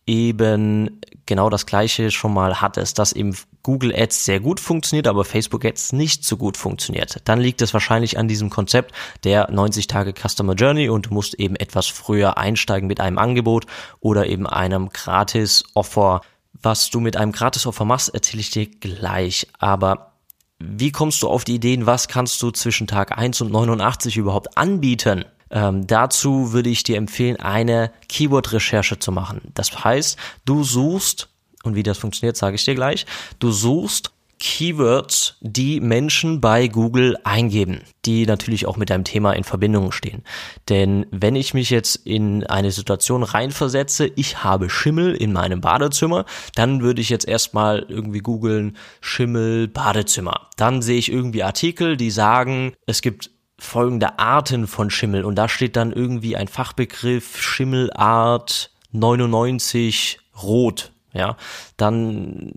eben 0.07 1.01
genau 1.25 1.49
das 1.49 1.65
gleiche 1.65 2.11
schon 2.11 2.33
mal 2.33 2.61
hattest, 2.61 2.99
dass 2.99 3.13
eben 3.13 3.35
Google 3.63 3.95
Ads 3.95 4.25
sehr 4.25 4.39
gut 4.39 4.59
funktioniert, 4.59 5.07
aber 5.07 5.25
Facebook 5.25 5.65
Ads 5.65 5.93
nicht 5.93 6.23
so 6.23 6.37
gut 6.37 6.57
funktioniert, 6.57 7.21
dann 7.25 7.39
liegt 7.39 7.61
es 7.61 7.73
wahrscheinlich 7.73 8.19
an 8.19 8.27
diesem 8.27 8.49
Konzept 8.49 8.93
der 9.23 9.49
90 9.49 9.87
Tage 9.87 10.13
Customer 10.13 10.53
Journey 10.53 10.89
und 10.89 11.07
du 11.07 11.13
musst 11.13 11.33
eben 11.35 11.55
etwas 11.55 11.87
früher 11.87 12.37
einsteigen 12.37 12.87
mit 12.87 12.99
einem 12.99 13.17
Angebot 13.17 13.65
oder 13.99 14.27
eben 14.27 14.45
einem 14.45 14.89
Gratis-Offer. 14.89 16.21
Was 16.61 16.89
du 16.89 16.99
mit 16.99 17.17
einem 17.17 17.31
Gratis-Offer 17.31 17.85
machst, 17.85 18.13
erzähle 18.13 18.41
ich 18.41 18.51
dir 18.51 18.67
gleich, 18.67 19.47
aber 19.57 20.13
wie 20.59 20.91
kommst 20.91 21.21
du 21.21 21.27
auf 21.27 21.43
die 21.43 21.55
Ideen, 21.55 21.85
was 21.85 22.07
kannst 22.07 22.41
du 22.41 22.51
zwischen 22.51 22.87
Tag 22.87 23.17
1 23.17 23.41
und 23.41 23.51
89 23.51 24.15
überhaupt 24.17 24.57
anbieten? 24.57 25.25
Ähm, 25.51 25.87
dazu 25.87 26.53
würde 26.53 26.69
ich 26.69 26.83
dir 26.83 26.97
empfehlen, 26.97 27.37
eine 27.37 27.91
Keyword-Recherche 28.09 28.99
zu 28.99 29.11
machen. 29.11 29.41
Das 29.53 29.83
heißt, 29.83 30.17
du 30.45 30.63
suchst, 30.63 31.29
und 31.63 31.75
wie 31.75 31.83
das 31.83 31.97
funktioniert, 31.97 32.37
sage 32.37 32.55
ich 32.55 32.65
dir 32.65 32.75
gleich, 32.75 33.05
du 33.39 33.51
suchst 33.51 34.11
Keywords, 34.39 35.37
die 35.39 35.79
Menschen 35.79 36.41
bei 36.41 36.67
Google 36.67 37.17
eingeben, 37.23 37.81
die 38.05 38.25
natürlich 38.25 38.65
auch 38.65 38.75
mit 38.75 38.89
deinem 38.89 39.05
Thema 39.05 39.31
in 39.33 39.43
Verbindung 39.43 39.91
stehen. 39.91 40.23
Denn 40.67 41.05
wenn 41.09 41.35
ich 41.35 41.53
mich 41.53 41.69
jetzt 41.69 41.95
in 41.95 42.45
eine 42.45 42.71
Situation 42.71 43.23
reinversetze, 43.23 44.11
ich 44.15 44.43
habe 44.43 44.69
Schimmel 44.69 45.15
in 45.15 45.31
meinem 45.31 45.61
Badezimmer, 45.61 46.25
dann 46.53 46.81
würde 46.81 47.01
ich 47.01 47.09
jetzt 47.09 47.27
erstmal 47.27 47.85
irgendwie 47.87 48.19
googeln 48.19 48.75
Schimmel 48.99 49.67
Badezimmer. 49.67 50.49
Dann 50.57 50.81
sehe 50.81 50.97
ich 50.97 51.11
irgendwie 51.11 51.43
Artikel, 51.43 51.95
die 51.95 52.11
sagen, 52.11 52.73
es 52.85 53.01
gibt 53.01 53.31
folgende 53.57 54.19
Arten 54.19 54.67
von 54.67 54.89
Schimmel. 54.89 55.23
Und 55.23 55.35
da 55.35 55.47
steht 55.47 55.75
dann 55.75 55.91
irgendwie 55.91 56.35
ein 56.35 56.47
Fachbegriff 56.47 57.41
Schimmelart 57.41 58.71
99 58.91 60.19
rot, 60.41 60.91
ja, 61.13 61.37
dann 61.77 62.51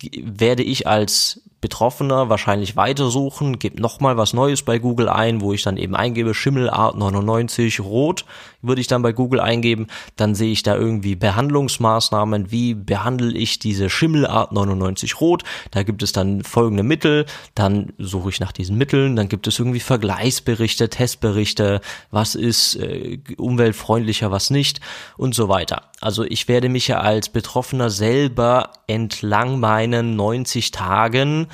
werde 0.00 0.62
ich 0.62 0.86
als 0.86 1.42
Betroffener 1.60 2.28
wahrscheinlich 2.28 2.76
weitersuchen, 2.76 3.58
gebe 3.58 3.82
nochmal 3.82 4.16
was 4.16 4.32
Neues 4.32 4.62
bei 4.62 4.78
Google 4.78 5.08
ein, 5.08 5.40
wo 5.40 5.52
ich 5.52 5.62
dann 5.62 5.76
eben 5.76 5.94
eingebe, 5.94 6.32
Schimmelart 6.32 6.96
99 6.96 7.80
rot, 7.80 8.24
würde 8.62 8.80
ich 8.80 8.86
dann 8.86 9.02
bei 9.02 9.12
Google 9.12 9.40
eingeben, 9.40 9.86
dann 10.16 10.34
sehe 10.34 10.52
ich 10.52 10.62
da 10.62 10.76
irgendwie 10.76 11.14
Behandlungsmaßnahmen, 11.14 12.50
wie 12.50 12.74
behandle 12.74 13.36
ich 13.36 13.58
diese 13.58 13.88
Schimmelart 13.88 14.52
99 14.52 15.20
rot, 15.20 15.44
da 15.70 15.82
gibt 15.82 16.02
es 16.02 16.12
dann 16.12 16.42
folgende 16.42 16.82
Mittel, 16.82 17.26
dann 17.54 17.92
suche 17.98 18.30
ich 18.30 18.40
nach 18.40 18.52
diesen 18.52 18.76
Mitteln, 18.76 19.16
dann 19.16 19.28
gibt 19.28 19.46
es 19.46 19.58
irgendwie 19.58 19.80
Vergleichsberichte, 19.80 20.88
Testberichte, 20.88 21.80
was 22.10 22.34
ist 22.34 22.76
äh, 22.76 23.18
umweltfreundlicher, 23.36 24.30
was 24.30 24.50
nicht 24.50 24.80
und 25.16 25.34
so 25.34 25.48
weiter. 25.48 25.82
Also 26.00 26.24
ich 26.24 26.48
werde 26.48 26.68
mich 26.68 26.88
ja 26.88 27.00
als 27.00 27.28
Betroffener 27.28 27.90
selber 27.90 28.72
entlang 28.86 29.60
meinen 29.60 30.16
90 30.16 30.70
Tagen 30.70 31.46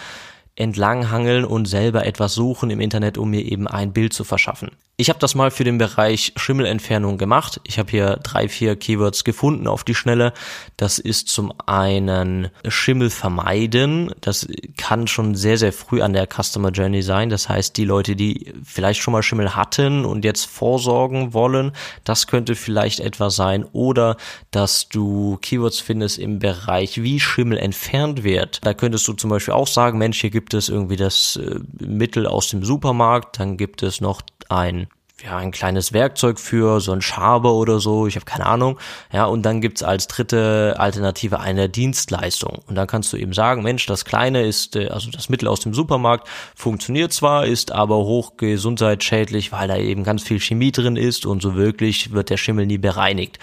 entlanghangeln 0.57 1.45
und 1.45 1.67
selber 1.67 2.07
etwas 2.07 2.35
suchen 2.35 2.71
im 2.71 2.81
Internet, 2.81 3.19
um 3.19 3.31
mir 3.31 3.43
eben 3.43 3.67
ein 3.67 3.93
Bild 3.93 4.13
zu 4.13 4.25
verschaffen. 4.25 4.71
Ich 4.97 5.09
habe 5.09 5.19
das 5.19 5.35
mal 5.35 5.51
für 5.51 5.65
den 5.65 5.77
Bereich 5.77 6.33
Schimmelentfernung 6.37 7.19
gemacht. 7.19 7.61
Ich 7.65 7.81
habe 7.81 7.91
hier 7.91 8.17
drei, 8.23 8.49
vier 8.49 8.77
Keywords 8.77 9.25
gefunden 9.25 9.67
auf 9.67 9.83
die 9.83 9.97
Schnelle. 9.97 10.33
Das 10.77 11.01
ist 11.01 11.29
zum 11.29 11.53
einen 11.67 12.49
Schimmel 12.69 13.11
vermeiden. 13.11 14.15
Das 14.21 14.47
kann 14.77 15.09
schon 15.09 15.35
sehr, 15.35 15.59
sehr 15.59 15.73
früh 15.73 16.01
an 16.01 16.13
der 16.13 16.29
Customer 16.29 16.71
Journey 16.71 17.03
sein. 17.03 17.29
Das 17.29 17.49
heißt, 17.49 17.77
die 17.77 17.85
Leute, 17.85 18.15
die 18.15 18.53
vielleicht 18.63 19.03
schon 19.03 19.11
mal 19.11 19.25
Schimmel 19.25 19.57
hatten 19.57 20.05
und 20.05 20.25
jetzt 20.25 20.47
vorsorgen 20.47 21.35
wollen, 21.35 21.73
das 22.05 22.29
könnte 22.29 22.55
vielleicht 22.55 23.01
etwas 23.01 23.35
sein. 23.35 23.65
Oder 23.73 24.17
dass 24.53 24.89
du 24.89 25.39
Keywords 25.43 25.81
findest 25.81 26.21
im 26.21 26.39
Bereich, 26.39 27.03
wie 27.03 27.19
Schimmel 27.19 27.59
entfernt 27.59 28.23
wird. 28.23 28.61
Da 28.63 28.75
könntest 28.75 29.09
du 29.09 29.15
zum 29.15 29.31
Beispiel 29.31 29.55
auch 29.55 29.67
sagen, 29.67 29.99
Mensch, 29.99 30.21
hier 30.21 30.31
gibt 30.31 30.55
es 30.55 30.69
irgendwie 30.69 30.97
das 30.97 31.35
äh, 31.35 31.59
Mittel 31.85 32.29
aus 32.29 32.47
dem 32.47 32.63
Supermarkt. 32.63 33.41
Dann 33.41 33.57
gibt 33.57 33.83
es 33.83 34.01
noch 34.01 34.23
ein 34.49 34.87
ja, 35.25 35.39
ein 35.39 35.53
kleines 35.53 35.95
Werkzeug 35.95 36.39
für, 36.39 36.81
so 36.81 36.93
ein 36.93 37.01
Schaber 37.01 37.55
oder 37.55 37.81
so, 37.81 38.07
ich 38.07 38.17
habe 38.17 38.27
keine 38.27 38.45
Ahnung. 38.45 38.79
Ja, 39.11 39.25
und 39.25 39.43
dann 39.43 39.63
gibt's 39.63 39.83
als 39.83 40.07
dritte 40.07 40.77
Alternative 40.79 41.41
eine 41.41 41.71
Dienstleistung. 41.71 42.61
Und 42.67 42.75
dann 42.75 42.87
kannst 42.87 43.13
du 43.13 43.17
eben 43.17 43.33
sagen, 43.33 43.63
Mensch, 43.63 43.87
das 43.87 44.05
Kleine 44.05 44.43
ist, 44.43 44.77
äh, 44.77 44.89
also 44.89 45.11
das 45.11 45.31
Mittel 45.31 45.49
aus 45.49 45.61
dem 45.61 45.73
Supermarkt, 45.73 46.29
funktioniert 46.55 47.13
zwar, 47.15 47.47
ist 47.47 47.73
aber 47.73 47.97
hoch 47.97 48.37
gesundheitsschädlich, 48.37 49.51
weil 49.51 49.67
da 49.67 49.77
eben 49.77 50.05
ganz 50.05 50.23
viel 50.23 50.41
Chemie 50.41 50.73
drin 50.73 50.97
ist 50.97 51.25
und 51.25 51.41
so 51.41 51.55
wirklich 51.55 52.13
wird 52.13 52.29
der 52.29 52.37
Schimmel 52.37 52.67
nie 52.67 52.79
bereinigt. 52.79 53.39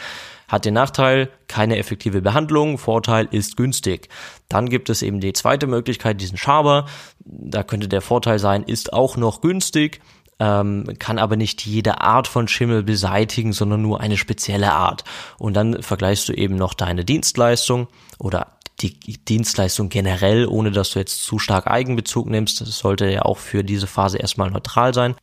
Hat 0.48 0.66
den 0.66 0.74
Nachteil, 0.74 1.30
keine 1.48 1.78
effektive 1.78 2.22
Behandlung, 2.22 2.78
Vorteil 2.78 3.28
ist 3.32 3.58
günstig. 3.58 4.10
Dann 4.50 4.70
gibt 4.70 4.90
es 4.90 5.02
eben 5.02 5.22
die 5.22 5.34
zweite 5.34 5.66
Möglichkeit, 5.66 6.20
diesen 6.20 6.38
Schaber. 6.38 6.86
Da 7.26 7.64
könnte 7.64 7.88
der 7.88 8.02
Vorteil 8.02 8.38
sein, 8.38 8.64
ist 8.64 8.92
auch 8.92 9.16
noch 9.16 9.40
günstig 9.40 10.02
ähm, 10.42 10.86
kann 10.98 11.20
aber 11.20 11.36
nicht 11.36 11.64
jede 11.66 12.02
Art 12.02 12.28
von 12.28 12.48
Schimmel 12.48 12.82
beseitigen, 12.82 13.54
sondern 13.54 13.84
nur 13.84 14.02
eine 14.02 14.18
spezielle 14.18 14.74
Art. 14.74 15.04
Und 15.38 15.54
dann 15.54 15.84
vergleichst 15.84 16.28
du 16.28 16.34
eben 16.34 16.56
noch 16.56 16.74
deine 16.74 17.06
Dienstleistung 17.06 17.88
oder 18.18 18.58
die 18.80 18.98
Dienstleistung 19.00 19.90
generell, 19.90 20.48
ohne 20.48 20.72
dass 20.72 20.90
du 20.90 21.00
jetzt 21.00 21.24
zu 21.24 21.38
stark 21.38 21.68
Eigenbezug 21.68 22.28
nimmst. 22.28 22.60
Das 22.60 22.76
sollte 22.76 23.08
ja 23.08 23.22
auch 23.22 23.38
für 23.38 23.64
diese 23.64 23.86
Phase 23.86 24.18
erstmal 24.18 24.50
neutral 24.50 24.96
sein 24.96 25.16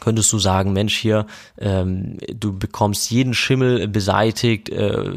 könntest 0.00 0.30
du 0.30 0.38
sagen, 0.38 0.74
Mensch, 0.74 0.94
hier, 0.94 1.26
ähm, 1.58 2.18
du 2.28 2.58
bekommst 2.58 3.10
jeden 3.10 3.32
Schimmel 3.32 3.88
beseitigt, 3.88 4.68
äh, 4.68 5.10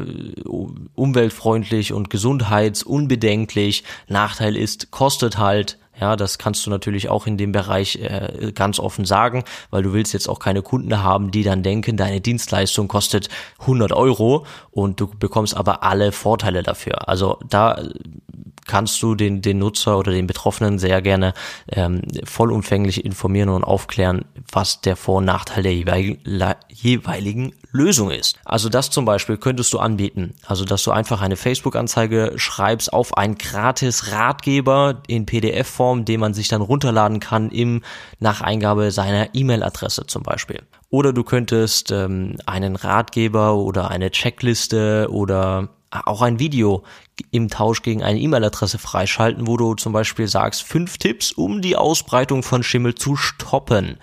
umweltfreundlich 0.94 1.92
und 1.92 2.08
gesundheitsunbedenklich. 2.08 3.84
Nachteil 4.08 4.56
ist, 4.56 4.90
kostet 4.90 5.36
halt 5.36 5.78
ja, 6.00 6.16
das 6.16 6.38
kannst 6.38 6.64
du 6.66 6.70
natürlich 6.70 7.08
auch 7.08 7.26
in 7.26 7.36
dem 7.36 7.52
Bereich 7.52 7.96
äh, 7.96 8.52
ganz 8.54 8.78
offen 8.78 9.04
sagen, 9.04 9.44
weil 9.70 9.82
du 9.82 9.92
willst 9.92 10.12
jetzt 10.12 10.28
auch 10.28 10.38
keine 10.38 10.62
Kunden 10.62 11.02
haben, 11.02 11.30
die 11.30 11.42
dann 11.42 11.62
denken, 11.62 11.96
deine 11.96 12.20
Dienstleistung 12.20 12.88
kostet 12.88 13.28
100 13.60 13.92
Euro 13.92 14.46
und 14.70 15.00
du 15.00 15.06
bekommst 15.06 15.56
aber 15.56 15.82
alle 15.82 16.12
Vorteile 16.12 16.62
dafür. 16.62 17.08
Also 17.08 17.38
da 17.48 17.82
kannst 18.66 19.02
du 19.02 19.14
den, 19.14 19.42
den 19.42 19.58
Nutzer 19.58 19.98
oder 19.98 20.12
den 20.12 20.26
Betroffenen 20.26 20.78
sehr 20.78 21.02
gerne 21.02 21.34
ähm, 21.72 22.02
vollumfänglich 22.24 23.04
informieren 23.04 23.48
und 23.48 23.64
aufklären, 23.64 24.24
was 24.50 24.80
der 24.80 24.96
Vor- 24.96 25.18
und 25.18 25.24
Nachteil 25.24 25.64
der 25.64 25.74
jeweiligen, 25.74 26.18
jeweiligen 26.68 27.52
Lösung 27.72 28.10
ist. 28.10 28.38
Also 28.44 28.68
das 28.68 28.90
zum 28.90 29.04
Beispiel 29.04 29.36
könntest 29.36 29.72
du 29.72 29.78
anbieten. 29.78 30.34
Also 30.46 30.64
dass 30.64 30.82
du 30.82 30.90
einfach 30.90 31.20
eine 31.20 31.36
Facebook-Anzeige 31.36 32.32
schreibst 32.36 32.92
auf 32.92 33.16
einen 33.16 33.38
gratis 33.38 34.12
Ratgeber 34.12 35.02
in 35.06 35.26
PDF-Form, 35.26 36.04
den 36.04 36.20
man 36.20 36.34
sich 36.34 36.48
dann 36.48 36.62
runterladen 36.62 37.20
kann 37.20 37.50
im 37.50 37.82
nach 38.18 38.40
Eingabe 38.40 38.90
seiner 38.90 39.34
E-Mail-Adresse 39.34 40.06
zum 40.06 40.22
Beispiel. 40.22 40.62
Oder 40.90 41.12
du 41.12 41.22
könntest 41.22 41.92
ähm, 41.92 42.36
einen 42.46 42.76
Ratgeber 42.76 43.54
oder 43.54 43.90
eine 43.90 44.10
Checkliste 44.10 45.08
oder 45.10 45.68
auch 45.90 46.22
ein 46.22 46.38
Video 46.38 46.84
im 47.30 47.48
Tausch 47.48 47.82
gegen 47.82 48.02
eine 48.02 48.18
E-Mail-Adresse 48.18 48.78
freischalten, 48.78 49.46
wo 49.46 49.56
du 49.56 49.74
zum 49.74 49.92
Beispiel 49.92 50.28
sagst, 50.28 50.62
fünf 50.62 50.98
Tipps, 50.98 51.32
um 51.32 51.62
die 51.62 51.76
Ausbreitung 51.76 52.42
von 52.42 52.62
Schimmel 52.62 52.94
zu 52.94 53.16
stoppen. 53.16 53.98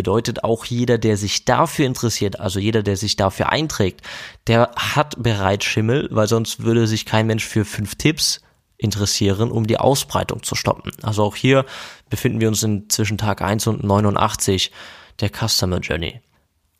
Bedeutet 0.00 0.44
auch 0.44 0.64
jeder, 0.64 0.96
der 0.96 1.18
sich 1.18 1.44
dafür 1.44 1.84
interessiert, 1.84 2.40
also 2.40 2.58
jeder, 2.58 2.82
der 2.82 2.96
sich 2.96 3.16
dafür 3.16 3.50
einträgt, 3.50 4.00
der 4.46 4.70
hat 4.74 5.22
bereits 5.22 5.66
Schimmel, 5.66 6.08
weil 6.10 6.26
sonst 6.26 6.62
würde 6.62 6.86
sich 6.86 7.04
kein 7.04 7.26
Mensch 7.26 7.44
für 7.44 7.66
fünf 7.66 7.96
Tipps 7.96 8.40
interessieren, 8.78 9.50
um 9.50 9.66
die 9.66 9.76
Ausbreitung 9.76 10.42
zu 10.42 10.54
stoppen. 10.54 10.92
Also 11.02 11.22
auch 11.22 11.36
hier 11.36 11.66
befinden 12.08 12.40
wir 12.40 12.48
uns 12.48 12.62
in 12.62 12.88
zwischen 12.88 13.18
Tag 13.18 13.42
1 13.42 13.66
und 13.66 13.84
89 13.84 14.72
der 15.20 15.28
Customer 15.28 15.80
Journey. 15.80 16.22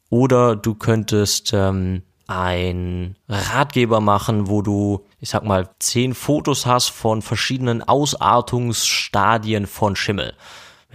Oder 0.08 0.56
du 0.56 0.74
könntest 0.74 1.52
ähm, 1.52 2.00
ein 2.26 3.16
Ratgeber 3.28 4.00
machen, 4.00 4.48
wo 4.48 4.62
du, 4.62 5.04
ich 5.20 5.28
sag 5.28 5.44
mal, 5.44 5.68
zehn 5.78 6.14
Fotos 6.14 6.64
hast 6.64 6.88
von 6.88 7.20
verschiedenen 7.20 7.82
Ausartungsstadien 7.82 9.66
von 9.66 9.94
Schimmel. 9.94 10.32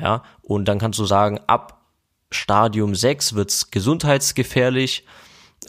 Ja, 0.01 0.23
und 0.41 0.65
dann 0.65 0.79
kannst 0.79 0.97
du 0.97 1.05
sagen, 1.05 1.39
ab 1.45 1.84
Stadium 2.35 2.95
6 2.95 3.35
wird's 3.35 3.71
gesundheitsgefährlich 3.71 5.05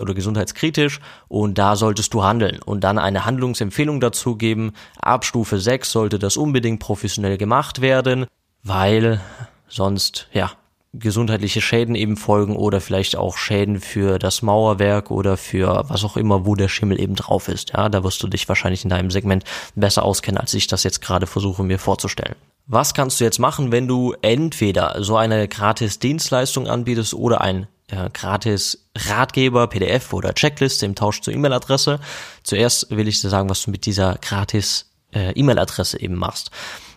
oder 0.01 0.15
gesundheitskritisch 0.15 1.01
und 1.29 1.59
da 1.59 1.77
solltest 1.77 2.13
du 2.13 2.23
handeln 2.23 2.61
und 2.63 2.83
dann 2.83 2.99
eine 2.99 3.25
Handlungsempfehlung 3.25 4.01
dazu 4.01 4.37
geben. 4.37 4.73
Ab 5.01 5.25
Stufe 5.25 5.59
6 5.59 5.91
sollte 5.91 6.19
das 6.19 6.37
unbedingt 6.37 6.81
professionell 6.81 7.39
gemacht 7.39 7.81
werden, 7.81 8.27
weil 8.63 9.21
sonst, 9.69 10.29
ja, 10.33 10.53
gesundheitliche 10.99 11.61
Schäden 11.61 11.95
eben 11.95 12.17
folgen 12.17 12.57
oder 12.57 12.81
vielleicht 12.81 13.17
auch 13.17 13.37
Schäden 13.37 13.81
für 13.81 14.19
das 14.19 14.43
Mauerwerk 14.43 15.11
oder 15.11 15.37
für 15.37 15.85
was 15.89 16.05
auch 16.05 16.17
immer, 16.17 16.47
wo 16.47 16.55
der 16.55 16.69
Schimmel 16.69 17.01
eben 17.01 17.15
drauf 17.15 17.49
ist. 17.49 17.71
Ja, 17.71 17.89
da 17.89 18.05
wirst 18.05 18.23
du 18.23 18.29
dich 18.29 18.49
wahrscheinlich 18.49 18.85
in 18.85 18.91
deinem 18.91 19.11
Segment 19.11 19.45
besser 19.75 20.05
auskennen, 20.05 20.41
als 20.41 20.55
ich 20.55 20.67
das 20.67 20.83
jetzt 20.83 21.03
gerade 21.03 21.27
versuche 21.27 21.63
mir 21.63 21.79
vorzustellen. 21.79 22.37
Was 22.67 22.95
kannst 22.95 23.21
du 23.21 23.25
jetzt 23.25 23.39
machen, 23.39 23.71
wenn 23.71 23.87
du 23.87 24.15
entweder 24.23 24.97
so 25.03 25.17
eine 25.17 25.47
gratis 25.47 26.01
Dienstleistung 26.01 26.67
anbietest 26.67 27.15
oder 27.15 27.41
ein 27.41 27.69
äh, 27.89 28.11
gratis 28.13 28.89
Ratgeber, 28.97 29.69
PDF 29.69 30.13
oder 30.13 30.35
Checkliste 30.35 30.85
im 30.85 30.97
Tausch 30.97 31.21
zur 31.21 31.33
E-Mail-Adresse? 31.33 32.01
Zuerst 32.43 32.91
will 32.91 33.07
ich 33.07 33.21
dir 33.21 33.29
sagen, 33.29 33.49
was 33.49 33.63
du 33.63 33.71
mit 33.71 33.87
dieser 33.87 34.17
gratis 34.17 34.91
äh, 35.15 35.31
E-Mail-Adresse 35.33 36.01
eben 36.01 36.17
machst. 36.17 36.51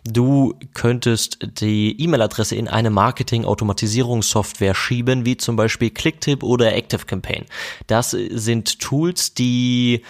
Du 0.05 0.55
könntest 0.73 1.39
die 1.61 1.99
E-Mail-Adresse 2.01 2.55
in 2.55 2.67
eine 2.67 2.89
Marketing-Automatisierungssoftware 2.89 4.75
schieben, 4.75 5.25
wie 5.25 5.37
zum 5.37 5.55
Beispiel 5.55 5.89
Clicktip 5.89 6.43
oder 6.43 6.73
ActiveCampaign. 6.75 7.45
Das 7.87 8.11
sind 8.11 8.79
Tools, 8.79 9.33
die 9.33 10.03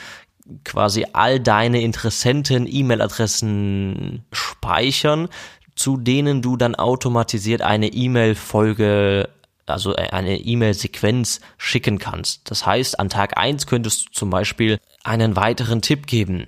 quasi 0.63 1.05
all 1.13 1.39
deine 1.39 1.81
Interessenten 1.81 2.67
E-Mail-Adressen 2.67 4.25
speichern, 4.31 5.29
zu 5.75 5.97
denen 5.97 6.41
du 6.41 6.57
dann 6.57 6.75
automatisiert 6.75 7.61
eine 7.61 7.87
E-Mail-Folge 7.87 9.29
also 9.65 9.95
eine 9.95 10.39
E-Mail-Sequenz 10.39 11.41
schicken 11.59 11.99
kannst. 11.99 12.49
Das 12.49 12.65
heißt, 12.65 12.99
an 12.99 13.09
Tag 13.09 13.37
eins 13.37 13.67
könntest 13.67 14.07
du 14.07 14.11
zum 14.11 14.31
Beispiel 14.31 14.79
einen 15.03 15.35
weiteren 15.35 15.83
Tipp 15.83 16.07
geben 16.07 16.47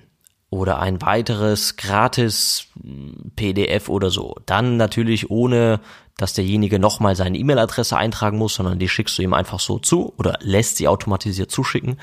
oder 0.52 0.80
ein 0.80 1.00
weiteres 1.00 1.76
gratis 1.76 2.66
PDF 3.36 3.88
oder 3.88 4.10
so. 4.10 4.36
Dann 4.44 4.76
natürlich 4.76 5.30
ohne, 5.30 5.80
dass 6.18 6.34
derjenige 6.34 6.78
nochmal 6.78 7.16
seine 7.16 7.38
E-Mail-Adresse 7.38 7.96
eintragen 7.96 8.36
muss, 8.36 8.56
sondern 8.56 8.78
die 8.78 8.90
schickst 8.90 9.16
du 9.16 9.22
ihm 9.22 9.32
einfach 9.32 9.60
so 9.60 9.78
zu 9.78 10.12
oder 10.18 10.38
lässt 10.42 10.76
sie 10.76 10.88
automatisiert 10.88 11.50
zuschicken. 11.50 11.96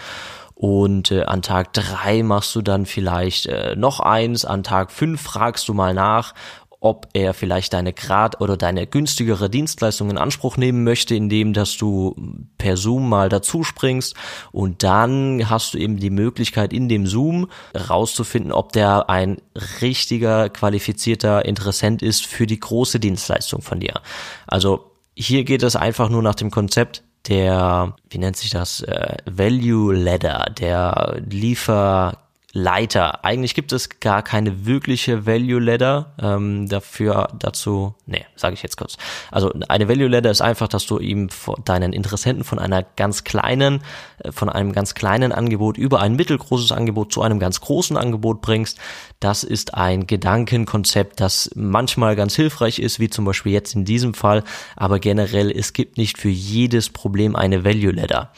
Und 0.56 1.12
äh, 1.12 1.26
an 1.26 1.44
Tag 1.44 1.74
drei 1.74 2.24
machst 2.24 2.56
du 2.56 2.64
dann 2.64 2.88
vielleicht 2.88 3.46
äh, 3.46 3.76
noch 3.76 4.00
eins, 4.00 4.46
an 4.46 4.64
Tag 4.64 4.92
fünf 4.92 5.22
fragst 5.22 5.70
du 5.70 5.76
mal 5.76 5.94
nach, 5.94 6.34
ob 6.82 7.10
er 7.14 7.34
vielleicht 7.34 7.74
deine 7.74 7.92
Grad 7.92 8.40
oder 8.40 8.56
deine 8.56 8.88
günstigere 8.88 9.50
Dienstleistung 9.50 10.10
in 10.10 10.18
Anspruch 10.18 10.56
nehmen 10.56 10.84
möchte, 10.84 11.14
indem 11.14 11.54
dass 11.54 11.76
du 11.76 12.16
per 12.58 12.78
Zoom 12.78 13.10
mal 13.10 13.28
dazu 13.28 13.64
springst 13.64 14.16
und 14.52 14.84
dann 14.84 15.50
hast 15.50 15.74
du 15.74 15.78
eben 15.78 15.98
die 15.98 16.10
Möglichkeit 16.10 16.72
in 16.72 16.88
dem 16.88 17.06
Zoom 17.06 17.50
rauszufinden, 17.76 18.54
ob 18.54 18.72
der 18.72 19.10
ein 19.10 19.38
richtiger 19.82 20.50
qualifizierter 20.50 21.46
Interessent 21.46 22.02
ist 22.02 22.26
für 22.26 22.48
die 22.48 22.60
große 22.60 23.00
Dienstleistung 23.00 23.62
von 23.62 23.82
dir. 23.82 24.02
Also 24.48 24.92
hier 25.16 25.44
geht 25.44 25.64
es 25.64 25.76
einfach 25.76 26.10
nur 26.10 26.24
nach 26.24 26.36
dem 26.36 26.50
Konzept, 26.50 27.04
der, 27.28 27.96
wie 28.10 28.18
nennt 28.20 28.38
sich 28.38 28.52
das, 28.52 28.82
äh, 28.84 29.18
Value 29.26 29.94
Ladder, 29.94 30.50
der 30.58 31.22
Liefer 31.30 32.29
Leiter. 32.52 33.24
Eigentlich 33.24 33.54
gibt 33.54 33.72
es 33.74 34.00
gar 34.00 34.24
keine 34.24 34.66
wirkliche 34.66 35.28
Value 35.28 35.60
Ladder. 35.60 36.14
Ähm, 36.20 36.68
dafür 36.68 37.28
dazu, 37.38 37.94
nee, 38.08 38.26
sage 38.36 38.56
ich 38.56 38.64
jetzt 38.64 38.76
kurz. 38.76 38.98
Also 39.30 39.54
eine 39.68 39.88
Value 39.88 40.08
Ladder 40.08 40.32
ist 40.32 40.42
einfach, 40.42 40.68
dass 40.68 40.88
du 40.88 40.98
ihm 40.98 41.30
deinen 41.66 41.94
Interessenten 41.94 42.44
von 42.44 42.58
einer 42.58 42.82
ganz 42.82 43.24
kleinen, 43.24 43.82
äh, 44.24 44.32
von 44.32 44.50
einem 44.50 44.74
ganz 44.74 44.96
kleinen 44.96 45.32
Angebot 45.32 45.78
über 45.78 46.02
ein 46.02 46.16
mittelgroßes 46.16 46.72
Angebot 46.72 47.14
zu 47.14 47.22
einem 47.22 47.38
ganz 47.38 47.62
großen 47.62 47.98
Angebot 47.98 48.42
bringst. 48.42 48.80
Das 49.20 49.44
ist 49.44 49.76
ein 49.76 50.08
Gedankenkonzept, 50.08 51.20
das 51.20 51.52
manchmal 51.54 52.16
ganz 52.16 52.36
hilfreich 52.36 52.80
ist, 52.80 53.00
wie 53.00 53.10
zum 53.10 53.26
Beispiel 53.26 53.52
jetzt 53.52 53.76
in 53.76 53.86
diesem 53.86 54.16
Fall. 54.16 54.44
Aber 54.76 54.98
generell, 54.98 55.52
es 55.52 55.74
gibt 55.74 55.98
nicht 55.98 56.18
für 56.18 56.30
jedes 56.30 56.90
Problem 56.90 57.36
eine 57.36 57.64
Value 57.64 57.92
Ladder. 57.92 58.32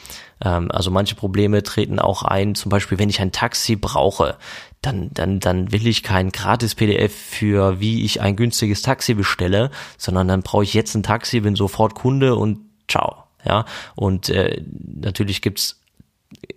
Ähm, 0.44 0.70
also 0.70 0.90
manche 0.90 1.14
Probleme 1.14 1.62
treten 1.62 1.98
auch 1.98 2.22
ein, 2.22 2.54
zum 2.54 2.70
Beispiel, 2.70 2.98
wenn 2.98 3.08
ich 3.08 3.20
ein 3.20 3.32
Taxi 3.32 3.76
brauche, 3.76 4.36
dann, 4.80 5.10
dann, 5.12 5.40
dann 5.40 5.72
will 5.72 5.86
ich 5.86 6.02
kein 6.02 6.30
gratis 6.30 6.74
PDF 6.74 7.14
für, 7.14 7.80
wie 7.80 8.04
ich 8.04 8.20
ein 8.20 8.36
günstiges 8.36 8.82
Taxi 8.82 9.14
bestelle, 9.14 9.70
sondern 9.96 10.28
dann 10.28 10.42
brauche 10.42 10.64
ich 10.64 10.74
jetzt 10.74 10.94
ein 10.94 11.02
Taxi, 11.02 11.40
bin 11.40 11.54
sofort 11.54 11.94
Kunde 11.94 12.34
und 12.34 12.58
ciao. 12.88 13.24
Ja, 13.44 13.64
und 13.96 14.28
äh, 14.28 14.62
natürlich 14.70 15.42
gibt's 15.42 15.80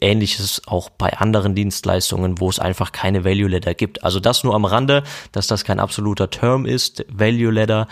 Ähnliches 0.01 0.61
auch 0.67 0.89
bei 0.89 1.17
anderen 1.17 1.55
Dienstleistungen, 1.55 2.39
wo 2.39 2.49
es 2.49 2.59
einfach 2.59 2.91
keine 2.91 3.25
Value 3.25 3.49
Ladder 3.49 3.73
gibt. 3.73 4.03
Also 4.03 4.19
das 4.19 4.43
nur 4.43 4.55
am 4.55 4.65
Rande, 4.65 5.03
dass 5.31 5.47
das 5.47 5.63
kein 5.63 5.79
absoluter 5.79 6.29
Term 6.29 6.65
ist, 6.65 7.05
Value 7.09 7.51
Ladder. 7.51 7.87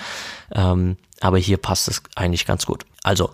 Ähm, 0.52 0.98
aber 1.22 1.38
hier 1.38 1.58
passt 1.58 1.88
es 1.88 2.04
eigentlich 2.16 2.46
ganz 2.46 2.66
gut. 2.66 2.86
Also, 3.04 3.32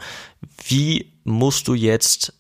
wie 0.68 1.12
musst 1.24 1.68
du 1.68 1.74
jetzt 1.74 2.34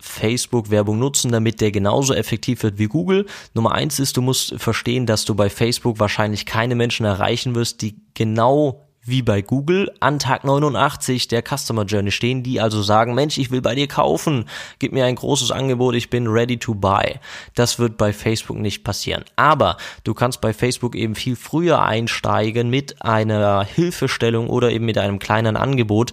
Facebook-Werbung 0.00 0.98
nutzen, 0.98 1.32
damit 1.32 1.60
der 1.60 1.70
genauso 1.70 2.14
effektiv 2.14 2.62
wird 2.62 2.78
wie 2.78 2.86
Google. 2.86 3.26
Nummer 3.54 3.72
eins 3.72 3.98
ist, 3.98 4.16
du 4.16 4.22
musst 4.22 4.54
verstehen, 4.58 5.06
dass 5.06 5.24
du 5.24 5.34
bei 5.34 5.50
Facebook 5.50 5.98
wahrscheinlich 5.98 6.46
keine 6.46 6.74
Menschen 6.74 7.06
erreichen 7.06 7.54
wirst, 7.54 7.82
die 7.82 7.96
genau 8.14 8.86
wie 9.02 9.22
bei 9.22 9.40
Google 9.40 9.90
an 10.00 10.18
Tag 10.18 10.44
89 10.44 11.28
der 11.28 11.42
Customer 11.42 11.84
Journey 11.84 12.10
stehen, 12.10 12.42
die 12.42 12.60
also 12.60 12.82
sagen, 12.82 13.14
Mensch, 13.14 13.38
ich 13.38 13.50
will 13.50 13.62
bei 13.62 13.74
dir 13.74 13.88
kaufen, 13.88 14.44
gib 14.78 14.92
mir 14.92 15.06
ein 15.06 15.14
großes 15.14 15.50
Angebot, 15.50 15.94
ich 15.94 16.10
bin 16.10 16.26
ready 16.26 16.58
to 16.58 16.74
buy. 16.74 17.18
Das 17.54 17.78
wird 17.78 17.96
bei 17.96 18.12
Facebook 18.12 18.58
nicht 18.58 18.84
passieren. 18.84 19.24
Aber 19.36 19.78
du 20.04 20.12
kannst 20.12 20.40
bei 20.40 20.52
Facebook 20.52 20.94
eben 20.94 21.14
viel 21.14 21.36
früher 21.36 21.82
einsteigen 21.82 22.68
mit 22.68 23.02
einer 23.02 23.64
Hilfestellung 23.64 24.48
oder 24.50 24.70
eben 24.70 24.84
mit 24.84 24.98
einem 24.98 25.18
kleinen 25.18 25.56
Angebot, 25.56 26.12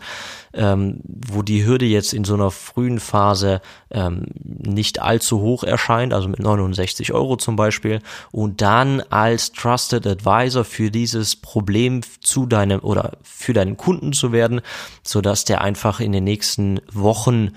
ähm, 0.57 0.99
wo 1.05 1.43
die 1.43 1.65
Hürde 1.65 1.85
jetzt 1.85 2.13
in 2.13 2.23
so 2.23 2.33
einer 2.33 2.51
frühen 2.51 2.99
Phase 2.99 3.61
ähm, 3.91 4.25
nicht 4.43 5.01
allzu 5.01 5.39
hoch 5.39 5.63
erscheint, 5.63 6.13
also 6.13 6.27
mit 6.27 6.39
69 6.39 7.13
Euro 7.13 7.37
zum 7.37 7.55
Beispiel, 7.55 7.99
und 8.31 8.61
dann 8.61 9.01
als 9.01 9.51
Trusted 9.51 10.05
Advisor 10.05 10.65
für 10.65 10.91
dieses 10.91 11.35
Problem 11.35 12.01
zu 12.19 12.47
deinem 12.47 12.79
oder 12.79 13.17
für 13.21 13.53
deinen 13.53 13.77
Kunden 13.77 14.13
zu 14.13 14.31
werden, 14.31 14.61
so 15.03 15.21
dass 15.21 15.45
der 15.45 15.61
einfach 15.61 15.99
in 15.99 16.11
den 16.11 16.23
nächsten 16.23 16.81
Wochen 16.91 17.51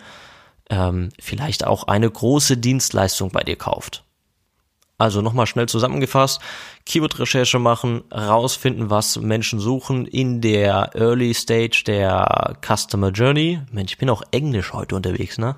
ähm, 0.69 1.09
vielleicht 1.19 1.67
auch 1.67 1.85
eine 1.85 2.11
große 2.11 2.57
Dienstleistung 2.59 3.31
bei 3.31 3.43
dir 3.43 3.57
kauft. 3.57 4.05
Also 5.01 5.23
nochmal 5.23 5.47
schnell 5.47 5.67
zusammengefasst, 5.67 6.43
Keyword-Recherche 6.85 7.59
machen, 7.59 8.03
rausfinden, 8.13 8.91
was 8.91 9.19
Menschen 9.19 9.59
suchen 9.59 10.05
in 10.05 10.43
der 10.43 10.91
Early 10.95 11.33
Stage 11.33 11.85
der 11.87 12.59
Customer 12.61 13.09
Journey. 13.09 13.61
Mensch, 13.73 13.93
ich 13.93 13.99
bin 13.99 14.11
auch 14.11 14.21
englisch 14.31 14.75
heute 14.75 14.97
unterwegs, 14.97 15.39
ne? 15.39 15.57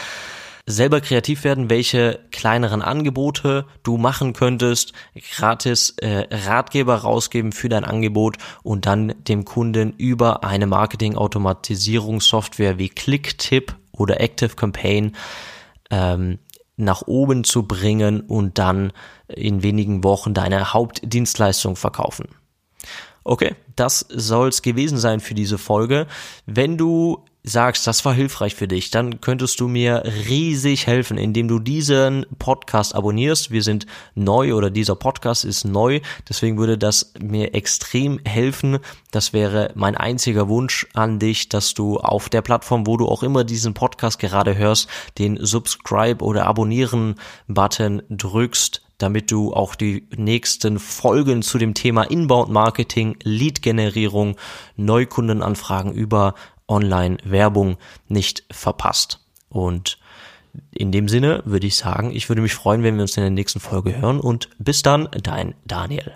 selber 0.66 1.02
kreativ 1.02 1.44
werden, 1.44 1.68
welche 1.68 2.20
kleineren 2.30 2.80
Angebote 2.80 3.66
du 3.82 3.98
machen 3.98 4.32
könntest, 4.32 4.94
gratis 5.36 5.90
äh, 5.98 6.26
Ratgeber 6.30 6.96
rausgeben 6.96 7.52
für 7.52 7.68
dein 7.68 7.84
Angebot 7.84 8.38
und 8.62 8.86
dann 8.86 9.12
dem 9.28 9.44
Kunden 9.44 9.92
über 9.98 10.42
eine 10.42 10.66
Marketing-Automatisierungssoftware 10.66 12.78
wie 12.78 12.88
Clicktip 12.88 13.76
oder 13.92 14.20
Active 14.20 14.56
Campaign 14.56 15.14
ähm, 15.90 16.38
nach 16.80 17.02
oben 17.06 17.44
zu 17.44 17.64
bringen 17.64 18.20
und 18.20 18.58
dann 18.58 18.92
in 19.28 19.62
wenigen 19.62 20.04
Wochen 20.04 20.34
deine 20.34 20.72
Hauptdienstleistung 20.72 21.76
verkaufen. 21.76 22.28
Okay, 23.24 23.54
das 23.76 24.06
soll's 24.08 24.62
gewesen 24.62 24.98
sein 24.98 25.20
für 25.20 25.34
diese 25.34 25.58
Folge. 25.58 26.06
Wenn 26.46 26.76
du 26.76 27.24
sagst, 27.42 27.86
das 27.86 28.04
war 28.04 28.12
hilfreich 28.12 28.54
für 28.54 28.68
dich, 28.68 28.90
dann 28.90 29.20
könntest 29.20 29.60
du 29.60 29.68
mir 29.68 30.02
riesig 30.28 30.86
helfen, 30.86 31.16
indem 31.16 31.48
du 31.48 31.58
diesen 31.58 32.26
Podcast 32.38 32.94
abonnierst. 32.94 33.50
Wir 33.50 33.62
sind 33.62 33.86
neu 34.14 34.54
oder 34.54 34.70
dieser 34.70 34.94
Podcast 34.94 35.44
ist 35.44 35.64
neu, 35.64 36.00
deswegen 36.28 36.58
würde 36.58 36.76
das 36.76 37.12
mir 37.18 37.54
extrem 37.54 38.20
helfen. 38.24 38.78
Das 39.10 39.32
wäre 39.32 39.72
mein 39.74 39.96
einziger 39.96 40.48
Wunsch 40.48 40.86
an 40.92 41.18
dich, 41.18 41.48
dass 41.48 41.74
du 41.74 41.98
auf 41.98 42.28
der 42.28 42.42
Plattform, 42.42 42.86
wo 42.86 42.96
du 42.96 43.08
auch 43.08 43.22
immer 43.22 43.44
diesen 43.44 43.74
Podcast 43.74 44.18
gerade 44.18 44.56
hörst, 44.56 44.88
den 45.18 45.38
Subscribe 45.40 46.22
oder 46.24 46.46
Abonnieren 46.46 47.14
Button 47.48 48.02
drückst, 48.10 48.82
damit 48.98 49.30
du 49.30 49.54
auch 49.54 49.74
die 49.74 50.06
nächsten 50.14 50.78
Folgen 50.78 51.40
zu 51.40 51.56
dem 51.56 51.72
Thema 51.72 52.02
Inbound 52.02 52.50
Marketing, 52.50 53.16
Lead 53.22 53.62
Generierung, 53.62 54.36
Neukundenanfragen 54.76 55.92
über 55.92 56.34
Online-Werbung 56.70 57.76
nicht 58.08 58.44
verpasst. 58.50 59.20
Und 59.48 59.98
in 60.70 60.92
dem 60.92 61.08
Sinne 61.08 61.42
würde 61.44 61.66
ich 61.66 61.76
sagen, 61.76 62.10
ich 62.12 62.28
würde 62.28 62.42
mich 62.42 62.54
freuen, 62.54 62.82
wenn 62.82 62.94
wir 62.94 63.02
uns 63.02 63.16
in 63.16 63.22
der 63.22 63.30
nächsten 63.30 63.60
Folge 63.60 64.00
hören 64.00 64.20
und 64.20 64.48
bis 64.58 64.82
dann, 64.82 65.08
dein 65.22 65.54
Daniel. 65.64 66.14